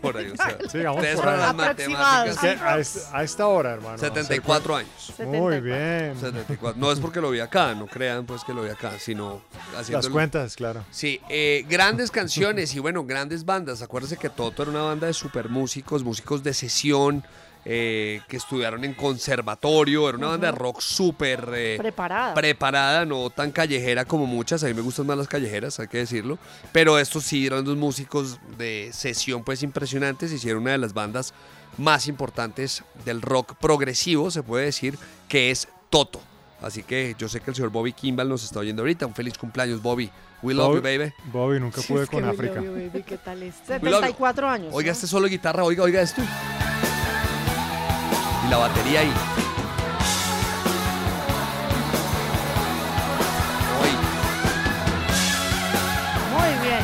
por 0.00 0.16
ahí, 0.16 0.26
o 0.32 0.36
sea. 0.36 0.58
Sí, 0.70 0.78
vamos 0.78 0.96
ustedes 0.96 1.16
por 1.16 1.24
para 1.26 1.50
ahí. 1.50 1.56
las 1.56 1.68
Aproximados. 1.68 2.28
Es 2.30 2.38
que 2.38 2.48
a, 2.48 2.78
est- 2.78 3.06
a 3.14 3.22
esta 3.22 3.46
hora, 3.46 3.72
hermano. 3.74 3.98
74 3.98 4.76
años. 4.76 4.90
Muy 5.18 5.54
74. 5.54 5.60
bien. 5.62 6.14
74. 6.20 6.80
No 6.80 6.90
es 6.90 6.98
porque 6.98 7.20
lo 7.20 7.30
vi 7.30 7.40
acá, 7.40 7.74
no 7.74 7.86
crean 7.86 8.26
pues 8.26 8.42
que 8.44 8.52
lo 8.54 8.62
vi 8.62 8.70
acá, 8.70 8.92
sino 8.98 9.42
haciendo 9.76 9.98
Las 9.98 10.08
cuentas, 10.08 10.56
claro. 10.56 10.84
Sí, 10.90 11.20
eh, 11.28 11.64
grandes 11.68 12.10
canciones 12.10 12.74
y 12.74 12.80
bueno, 12.80 13.04
grandes 13.04 13.44
bandas. 13.44 13.82
Acuérdense 13.82 14.16
que 14.16 14.30
Toto 14.30 14.62
era 14.62 14.70
una 14.70 14.82
banda 14.82 15.06
de 15.06 15.12
super 15.12 15.48
músicos, 15.48 16.02
músicos 16.02 16.42
de 16.42 16.54
sesión, 16.54 17.22
eh, 17.64 18.20
que 18.28 18.36
estudiaron 18.36 18.84
en 18.84 18.94
conservatorio. 18.94 20.08
Era 20.08 20.18
una 20.18 20.28
banda 20.28 20.50
de 20.52 20.58
rock 20.58 20.80
súper 20.80 21.48
eh, 21.54 21.76
Preparada. 21.78 22.34
preparada, 22.34 23.04
no 23.04 23.30
tan 23.30 23.50
callejera 23.52 24.04
como 24.04 24.26
muchas. 24.26 24.62
A 24.64 24.66
mí 24.66 24.74
me 24.74 24.80
gustan 24.80 25.06
más 25.06 25.18
las 25.18 25.28
callejeras, 25.28 25.78
hay 25.80 25.88
que 25.88 25.98
decirlo. 25.98 26.38
Pero 26.72 26.98
estos 26.98 27.24
sí 27.24 27.46
eran 27.46 27.64
dos 27.64 27.76
músicos 27.76 28.38
de 28.56 28.90
sesión 28.92 29.42
pues 29.44 29.62
impresionantes. 29.62 30.32
Hicieron 30.32 30.62
una 30.62 30.72
de 30.72 30.78
las 30.78 30.94
bandas 30.94 31.34
más 31.76 32.08
importantes 32.08 32.82
del 33.04 33.22
rock 33.22 33.54
progresivo, 33.56 34.30
se 34.30 34.42
puede 34.42 34.64
decir, 34.64 34.98
que 35.28 35.50
es 35.50 35.68
Toto. 35.90 36.20
Así 36.60 36.82
que 36.82 37.14
yo 37.18 37.28
sé 37.28 37.40
que 37.40 37.50
el 37.50 37.54
señor 37.56 37.70
Bobby 37.70 37.92
Kimball 37.92 38.28
nos 38.28 38.42
está 38.42 38.58
oyendo 38.60 38.82
ahorita. 38.82 39.06
Un 39.06 39.14
feliz 39.14 39.38
cumpleaños, 39.38 39.80
Bobby. 39.80 40.10
We 40.42 40.54
love 40.54 40.76
you, 40.76 40.82
baby. 40.82 41.12
Bobby, 41.32 41.58
nunca 41.60 41.80
Sí, 41.80 41.92
pude 41.92 42.06
con 42.06 42.24
we 42.24 42.30
África. 42.30 42.54
love 42.60 42.64
you, 42.64 42.72
baby, 42.90 43.02
¿Qué 43.04 43.18
tal 43.18 43.42
es? 43.42 43.54
We 43.68 43.74
love 43.76 43.82
you. 43.82 43.90
74 43.90 44.48
años. 44.48 44.70
Oiga 44.72 44.88
¿no? 44.88 44.92
este 44.92 45.06
solo 45.06 45.28
guitarra, 45.28 45.62
oiga, 45.64 45.84
oiga 45.84 46.00
esto. 46.00 46.22
Y 48.48 48.50
la 48.50 48.56
batería 48.56 49.00
ahí. 49.00 49.12
Muy 56.32 56.66
bien. 56.68 56.80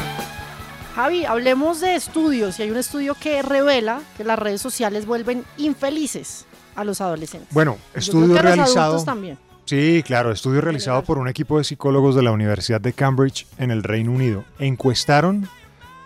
Javi, 0.94 1.24
hablemos 1.24 1.80
de 1.80 1.94
estudios. 1.94 2.58
Y 2.58 2.62
hay 2.62 2.70
un 2.70 2.76
estudio 2.76 3.14
que 3.18 3.42
revela 3.42 4.00
que 4.16 4.24
las 4.24 4.38
redes 4.38 4.60
sociales 4.60 5.06
vuelven 5.06 5.44
infelices 5.56 6.46
a 6.74 6.84
los 6.84 7.00
adolescentes. 7.00 7.48
Bueno, 7.52 7.74
Yo 7.74 7.80
creo 7.92 8.00
estudio 8.00 8.32
que 8.34 8.38
a 8.40 8.42
los 8.42 8.56
realizado. 8.56 9.04
también. 9.04 9.38
Sí, 9.66 10.02
claro, 10.06 10.30
estudio 10.30 10.60
realizado 10.60 11.02
por 11.04 11.16
un 11.18 11.26
equipo 11.28 11.56
de 11.56 11.64
psicólogos 11.64 12.14
de 12.14 12.22
la 12.22 12.32
Universidad 12.32 12.80
de 12.82 12.92
Cambridge 12.92 13.46
en 13.58 13.70
el 13.70 13.82
Reino 13.82 14.12
Unido. 14.12 14.44
Encuestaron 14.58 15.48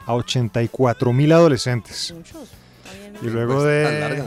a 0.07 0.14
84 0.14 1.12
mil 1.12 1.33
adolescentes. 1.33 2.12
Muchos. 2.16 2.42
Está 2.85 2.99
bien. 2.99 3.14
Y 3.21 3.27
luego 3.27 3.55
tan 3.55 3.64
de. 3.64 4.25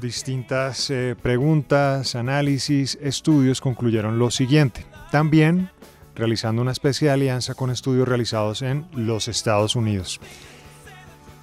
Distintas 0.00 0.90
eh, 0.90 1.16
preguntas, 1.20 2.14
análisis, 2.14 2.98
estudios, 3.00 3.60
concluyeron 3.60 4.18
lo 4.18 4.30
siguiente. 4.30 4.86
También 5.10 5.70
realizando 6.14 6.62
una 6.62 6.72
especie 6.72 7.08
de 7.08 7.14
alianza 7.14 7.54
con 7.54 7.70
estudios 7.70 8.08
realizados 8.08 8.62
en 8.62 8.86
los 8.92 9.28
Estados 9.28 9.76
Unidos. 9.76 10.20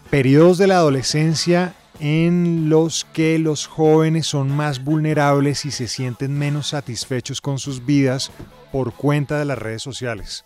Periodos 0.10 0.58
de 0.58 0.68
la 0.68 0.76
adolescencia 0.76 1.74
en 2.00 2.70
los 2.70 3.06
que 3.14 3.40
los 3.40 3.68
jóvenes 3.68 4.28
son 4.28 4.52
más 4.52 4.84
vulnerables 4.84 5.66
y 5.66 5.72
se 5.72 5.88
sienten 5.88 6.38
menos 6.38 6.68
satisfechos 6.68 7.40
con 7.40 7.58
sus 7.58 7.86
vidas 7.86 8.32
por 8.72 8.94
cuenta 8.94 9.40
de 9.40 9.46
las 9.46 9.58
redes 9.58 9.82
sociales. 9.82 10.46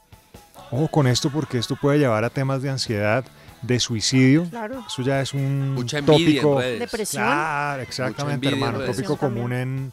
Ojo 0.72 0.88
con 0.90 1.08
esto 1.08 1.32
porque 1.32 1.58
esto 1.58 1.76
puede 1.76 1.98
llevar 1.98 2.24
a 2.24 2.30
temas 2.30 2.62
de 2.62 2.70
ansiedad, 2.70 3.26
de 3.62 3.80
suicidio. 3.80 4.46
Claro. 4.50 4.84
Eso 4.88 5.02
ya 5.02 5.22
es 5.22 5.34
un 5.34 5.74
Mucha 5.76 6.02
tópico. 6.02 6.54
en 6.54 6.58
redes. 6.60 6.80
Depresión. 6.80 7.24
Claro, 7.24 7.82
exactamente, 7.82 8.48
hermano. 8.48 8.80
Tópico 8.80 9.18
común 9.18 9.54
en 9.54 9.92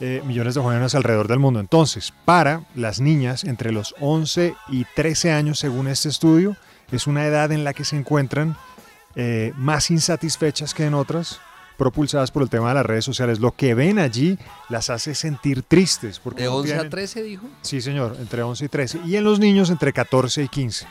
eh, 0.00 0.22
millones 0.26 0.54
de 0.54 0.60
jóvenes 0.60 0.94
alrededor 0.94 1.28
del 1.28 1.38
mundo. 1.38 1.60
Entonces, 1.60 2.12
para 2.24 2.64
las 2.74 3.00
niñas 3.00 3.44
entre 3.44 3.70
los 3.72 3.94
11 4.00 4.54
y 4.68 4.84
13 4.96 5.32
años, 5.32 5.58
según 5.58 5.86
este 5.88 6.08
estudio, 6.08 6.56
es 6.90 7.06
una 7.06 7.24
edad 7.26 7.52
en 7.52 7.64
la 7.64 7.72
que 7.74 7.84
se 7.84 7.96
encuentran 7.96 8.56
eh, 9.14 9.52
más 9.56 9.90
insatisfechas 9.90 10.72
que 10.74 10.86
en 10.86 10.94
otras, 10.94 11.38
propulsadas 11.76 12.30
por 12.30 12.42
el 12.42 12.48
tema 12.50 12.68
de 12.68 12.74
las 12.76 12.86
redes 12.86 13.04
sociales. 13.04 13.40
Lo 13.40 13.52
que 13.52 13.74
ven 13.74 13.98
allí 13.98 14.38
las 14.68 14.88
hace 14.90 15.14
sentir 15.14 15.62
tristes. 15.62 16.18
Porque 16.18 16.44
¿De 16.44 16.48
no 16.48 16.56
11 16.56 16.72
a 16.72 16.76
tienen- 16.76 16.90
13 16.90 17.22
dijo? 17.22 17.46
Sí, 17.62 17.80
señor, 17.80 18.16
entre 18.20 18.42
11 18.42 18.64
y 18.64 18.68
13. 18.68 19.00
Y 19.06 19.16
en 19.16 19.24
los 19.24 19.38
niños 19.38 19.68
entre 19.70 19.92
14 19.92 20.42
y 20.44 20.48
15. 20.48 20.86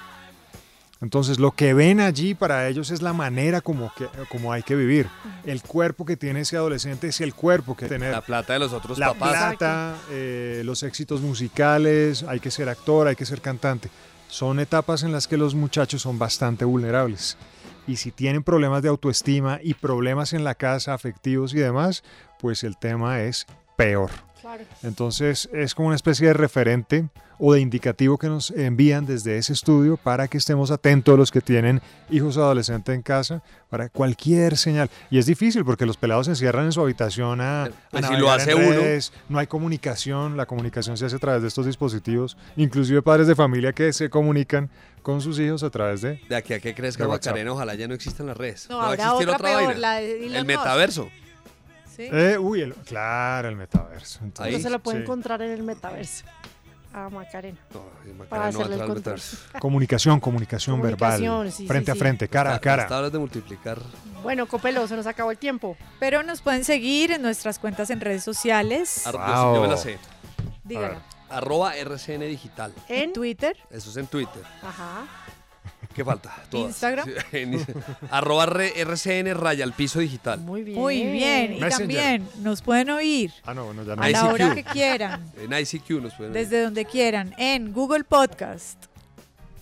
Entonces, 1.02 1.40
lo 1.40 1.52
que 1.52 1.74
ven 1.74 2.00
allí 2.00 2.36
para 2.36 2.68
ellos 2.68 2.92
es 2.92 3.02
la 3.02 3.12
manera 3.12 3.62
como, 3.62 3.92
que, 3.96 4.08
como 4.30 4.54
hay 4.54 4.62
que 4.62 4.76
vivir. 4.76 5.08
El 5.44 5.64
cuerpo 5.64 6.06
que 6.06 6.16
tiene 6.16 6.42
ese 6.42 6.58
adolescente 6.58 7.08
es 7.08 7.22
el 7.22 7.34
cuerpo 7.34 7.76
que 7.76 7.88
tiene 7.88 8.12
La 8.12 8.22
plata 8.22 8.54
de 8.54 8.60
los 8.60 8.72
otros 8.72 9.00
la 9.00 9.08
papás. 9.08 9.32
plata, 9.32 9.96
eh, 10.12 10.62
los 10.64 10.84
éxitos 10.84 11.22
musicales, 11.22 12.24
hay 12.24 12.40
que 12.40 12.52
ser 12.52 12.70
actor, 12.70 13.08
hay 13.08 13.16
que 13.16 13.26
ser 13.26 13.42
cantante. 13.42 13.90
Son 14.28 14.60
etapas 14.60 15.02
en 15.02 15.12
las 15.12 15.28
que 15.28 15.38
los 15.38 15.56
muchachos 15.56 16.04
son 16.04 16.20
bastante 16.20 16.66
vulnerables. 16.66 17.36
Y 17.88 17.96
si 17.96 18.12
tienen 18.12 18.44
problemas 18.44 18.84
de 18.84 18.90
autoestima 18.90 19.60
y 19.62 19.74
problemas 19.74 20.34
en 20.34 20.44
la 20.44 20.54
casa, 20.54 20.94
afectivos 20.94 21.56
y 21.56 21.58
demás, 21.58 22.04
pues 22.40 22.64
el 22.64 22.78
tema 22.78 23.22
es 23.22 23.48
peor. 23.76 24.12
Claro. 24.42 24.64
Entonces 24.84 25.50
es 25.54 25.76
como 25.76 25.88
una 25.88 25.96
especie 25.96 26.28
de 26.28 26.34
referente 26.34 27.08
o 27.44 27.54
de 27.54 27.60
indicativo 27.60 28.18
que 28.20 28.28
nos 28.28 28.52
envían 28.52 29.06
desde 29.08 29.38
ese 29.38 29.54
estudio 29.54 29.98
para 29.98 30.28
que 30.28 30.38
estemos 30.38 30.70
atentos 30.70 31.18
los 31.18 31.32
que 31.32 31.42
tienen 31.42 31.82
hijos 32.12 32.38
adolescentes 32.38 32.94
en 32.94 33.02
casa 33.02 33.42
para 33.70 33.90
cualquier 33.90 34.58
señal. 34.58 34.92
Y 35.10 35.18
es 35.18 35.26
difícil 35.26 35.66
porque 35.66 35.88
los 35.88 35.98
pelados 35.98 36.28
se 36.28 36.34
encierran 36.34 36.66
en 36.66 36.72
su 36.72 36.82
habitación 36.82 37.42
a, 37.42 37.64
a 37.64 37.70
Pues 37.90 38.06
si 38.06 38.16
lo 38.18 38.32
hace 38.32 38.52
en 38.52 38.58
uno. 38.60 38.70
redes, 38.70 39.12
no 39.28 39.40
hay 39.40 39.48
comunicación, 39.48 40.38
la 40.38 40.46
comunicación 40.46 40.98
se 40.98 41.06
hace 41.08 41.16
a 41.16 41.20
través 41.20 41.42
de 41.42 41.48
estos 41.48 41.66
dispositivos, 41.66 42.38
inclusive 42.58 43.02
padres 43.02 43.26
de 43.26 43.34
familia 43.36 43.74
que 43.74 43.92
se 43.92 44.10
comunican 44.12 44.70
con 45.02 45.20
sus 45.20 45.40
hijos 45.40 45.64
a 45.64 45.72
través 45.72 46.02
de... 46.02 46.22
De 46.30 46.36
aquí 46.36 46.54
a 46.54 46.60
que 46.60 46.76
crezca. 46.76 47.08
Macarena, 47.08 47.54
ojalá 47.54 47.74
ya 47.74 47.88
no 47.88 47.96
existan 47.96 48.28
las 48.28 48.38
redes. 48.38 48.68
No, 48.70 48.78
va 48.78 48.84
a 48.84 48.88
habrá 48.90 49.04
existir 49.06 49.30
otra 49.30 49.40
peor, 49.40 49.64
vaina. 49.66 49.80
la 49.80 49.96
de 49.96 50.38
El 50.38 50.46
metaverso. 50.46 51.10
Sí. 52.10 52.16
Eh, 52.16 52.38
uy, 52.38 52.62
el- 52.62 52.74
claro, 52.74 53.48
el 53.50 53.56
metaverso. 53.56 54.20
Entonces, 54.24 54.56
Uno 54.56 54.64
se 54.64 54.70
lo 54.70 54.80
puede 54.80 54.98
sí. 54.98 55.04
encontrar 55.04 55.42
en 55.42 55.52
el 55.52 55.64
metaverso. 55.64 56.26
A 56.94 57.08
Macarena. 57.10 57.58
No, 57.74 57.80
Macarena 57.84 58.26
Para 58.30 58.42
no 58.44 58.50
hacerle 58.50 58.74
entrar 58.74 58.90
el 58.90 58.96
metaverso. 58.96 59.38
Comunicación, 59.60 60.20
comunicación, 60.20 60.76
Comunicación, 60.78 61.22
verbal, 61.22 61.52
sí, 61.54 61.66
frente 61.66 61.92
sí, 61.94 61.98
a 61.98 62.00
frente, 62.00 62.28
cara 62.28 62.54
a 62.54 62.60
cara. 62.60 62.84
hasta 62.84 62.98
hablas 62.98 63.12
de 63.14 63.20
multiplicar. 63.20 63.80
Bueno, 64.24 64.46
Copelo, 64.46 64.86
se 64.88 64.96
nos 64.98 65.08
acabó 65.08 65.32
el 65.32 65.38
tiempo. 65.38 65.78
Pero 66.02 66.22
nos 66.22 66.42
pueden 66.42 66.66
seguir 66.66 67.12
en 67.12 67.22
nuestras 67.22 67.60
cuentas 67.60 67.90
en 67.92 68.02
redes 68.02 68.24
sociales. 68.24 69.08
Ar- 69.08 69.14
yo, 69.14 69.62
me 69.62 69.68
la 69.70 69.76
Wow. 69.76 69.78
sé. 69.78 70.00
Dígala. 70.66 71.02
Arroba 71.30 71.78
RCN 71.78 72.26
Digital. 72.28 72.74
En 72.90 73.14
Twitter. 73.14 73.56
Eso 73.70 73.90
es 73.90 73.96
en 73.96 74.08
Twitter. 74.08 74.44
Ajá. 74.62 75.06
¿Qué 75.96 76.06
falta? 76.06 76.34
Todas. 76.50 76.68
Instagram. 76.70 77.10
En- 77.34 77.66
arroba 78.10 78.46
RCN 78.46 79.34
raya 79.36 79.64
al 79.64 79.74
piso 79.74 80.00
digital. 80.00 80.40
Muy 80.40 80.64
bien. 80.64 80.78
Muy 80.80 81.04
bien. 81.04 81.54
Y 81.58 81.60
Messenger. 81.60 81.78
también 81.78 82.30
nos 82.44 82.62
pueden 82.62 82.90
oír 82.92 83.32
Ah, 83.44 83.54
no, 83.54 83.66
bueno, 83.66 83.84
ya 83.84 83.96
no. 83.96 84.02
a 84.02 84.10
la 84.10 84.12
ICQ. 84.12 84.34
hora 84.34 84.56
que 84.56 84.64
quieran, 84.64 85.32
En 85.38 85.52
ICQ 85.54 85.90
nos 86.02 86.14
pueden 86.14 86.34
desde 86.34 86.62
donde 86.64 86.86
quieran, 86.86 87.34
en 87.38 87.74
Google 87.74 88.04
Podcast, 88.06 88.86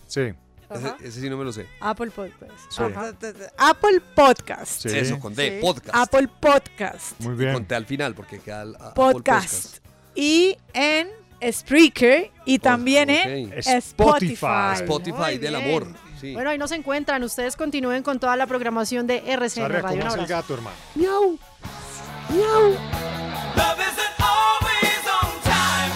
Sí, 0.07 0.33
Ese, 0.71 0.93
ese 1.03 1.21
sí 1.21 1.29
no 1.29 1.37
me 1.37 1.43
lo 1.45 1.51
sé. 1.51 1.65
Apple 1.79 2.11
Podcast, 2.11 2.51
Sí. 2.69 2.83
Apple 3.57 4.01
Podcast, 4.15 4.81
sí. 4.83 4.89
Eso, 4.97 5.19
con 5.19 5.33
D, 5.35 5.55
Sí. 5.55 5.61
podcast. 5.61 5.95
Apple 5.95 6.27
Podcast, 6.39 7.19
Muy 7.21 7.33
bien. 7.35 7.53
con 7.53 7.65
T 7.65 7.73
al 7.75 7.85
final, 7.85 8.13
porque 8.15 8.39
queda 8.39 8.61
el, 8.63 8.75
a- 8.75 8.89
Apple 8.89 8.91
Podcast. 8.95 9.77
y 10.15 10.57
en 10.73 11.09
Spreaker 11.51 12.31
y 12.45 12.59
también 12.59 13.09
en. 13.09 13.53
Spotify. 13.57 14.73
Spotify 14.75 15.13
Muy 15.17 15.37
del 15.37 15.55
bien. 15.55 15.67
amor. 15.69 15.87
Sí. 16.19 16.33
Bueno, 16.33 16.49
ahí 16.49 16.57
nos 16.57 16.71
encuentran. 16.71 17.23
Ustedes 17.23 17.55
continúen 17.55 18.03
con 18.03 18.19
toda 18.19 18.35
la 18.35 18.45
programación 18.47 19.07
de 19.07 19.23
RCN 19.25 19.49
Sarria, 19.49 19.81
Radio. 19.81 19.99
¿cómo 20.01 20.13
es 20.13 20.19
el 20.19 20.27
gato, 20.27 20.53
hermano? 20.53 20.75
Miau. 20.95 21.37
Miau. 22.29 22.77
Always 24.19 25.07
on 25.21 25.31
time. 25.43 25.93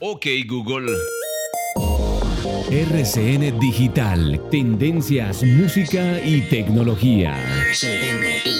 Ok 0.00 0.26
Google. 0.46 0.96
RCN 2.70 3.58
Digital, 3.58 4.40
tendencias, 4.48 5.42
música 5.42 6.20
y 6.24 6.42
tecnología. 6.42 7.36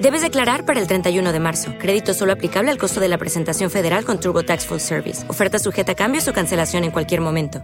Debes 0.00 0.22
declarar 0.22 0.64
para 0.64 0.80
el 0.80 0.86
31 0.86 1.32
de 1.32 1.40
marzo. 1.40 1.72
Crédito 1.78 2.14
solo 2.14 2.32
aplicable 2.32 2.70
al 2.70 2.78
costo 2.78 3.00
de 3.00 3.08
la 3.08 3.18
presentación 3.18 3.70
federal 3.70 4.04
con 4.04 4.20
TurboTax 4.20 4.66
Full 4.66 4.78
Service. 4.78 5.28
Oferta 5.28 5.58
sujeta 5.58 5.92
a 5.92 5.94
cambios 5.94 6.28
o 6.28 6.32
cancelación 6.32 6.84
en 6.84 6.90
cualquier 6.90 7.20
momento. 7.20 7.62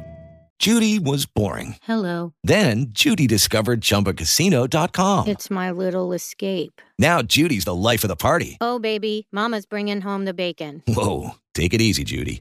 Judy 0.61 0.99
was 0.99 1.27
boring. 1.27 1.77
Hello. 1.87 2.33
Then 2.43 2.87
Judy 2.93 3.27
discovered 3.27 3.81
ChumbaCasino.com. 3.81 5.27
It's 5.27 5.51
my 5.51 5.71
little 5.71 6.13
escape. 6.15 6.81
Now 6.99 7.23
Judy's 7.23 7.65
the 7.65 7.75
life 7.75 8.05
of 8.05 8.09
the 8.09 8.17
party. 8.17 8.57
Oh, 8.61 8.79
baby, 8.79 9.27
Mama's 9.33 9.67
bringing 9.67 10.01
home 10.01 10.25
the 10.25 10.33
bacon. 10.33 10.83
Whoa, 10.87 11.35
take 11.55 11.75
it 11.75 11.83
easy, 11.83 12.05
Judy. 12.05 12.41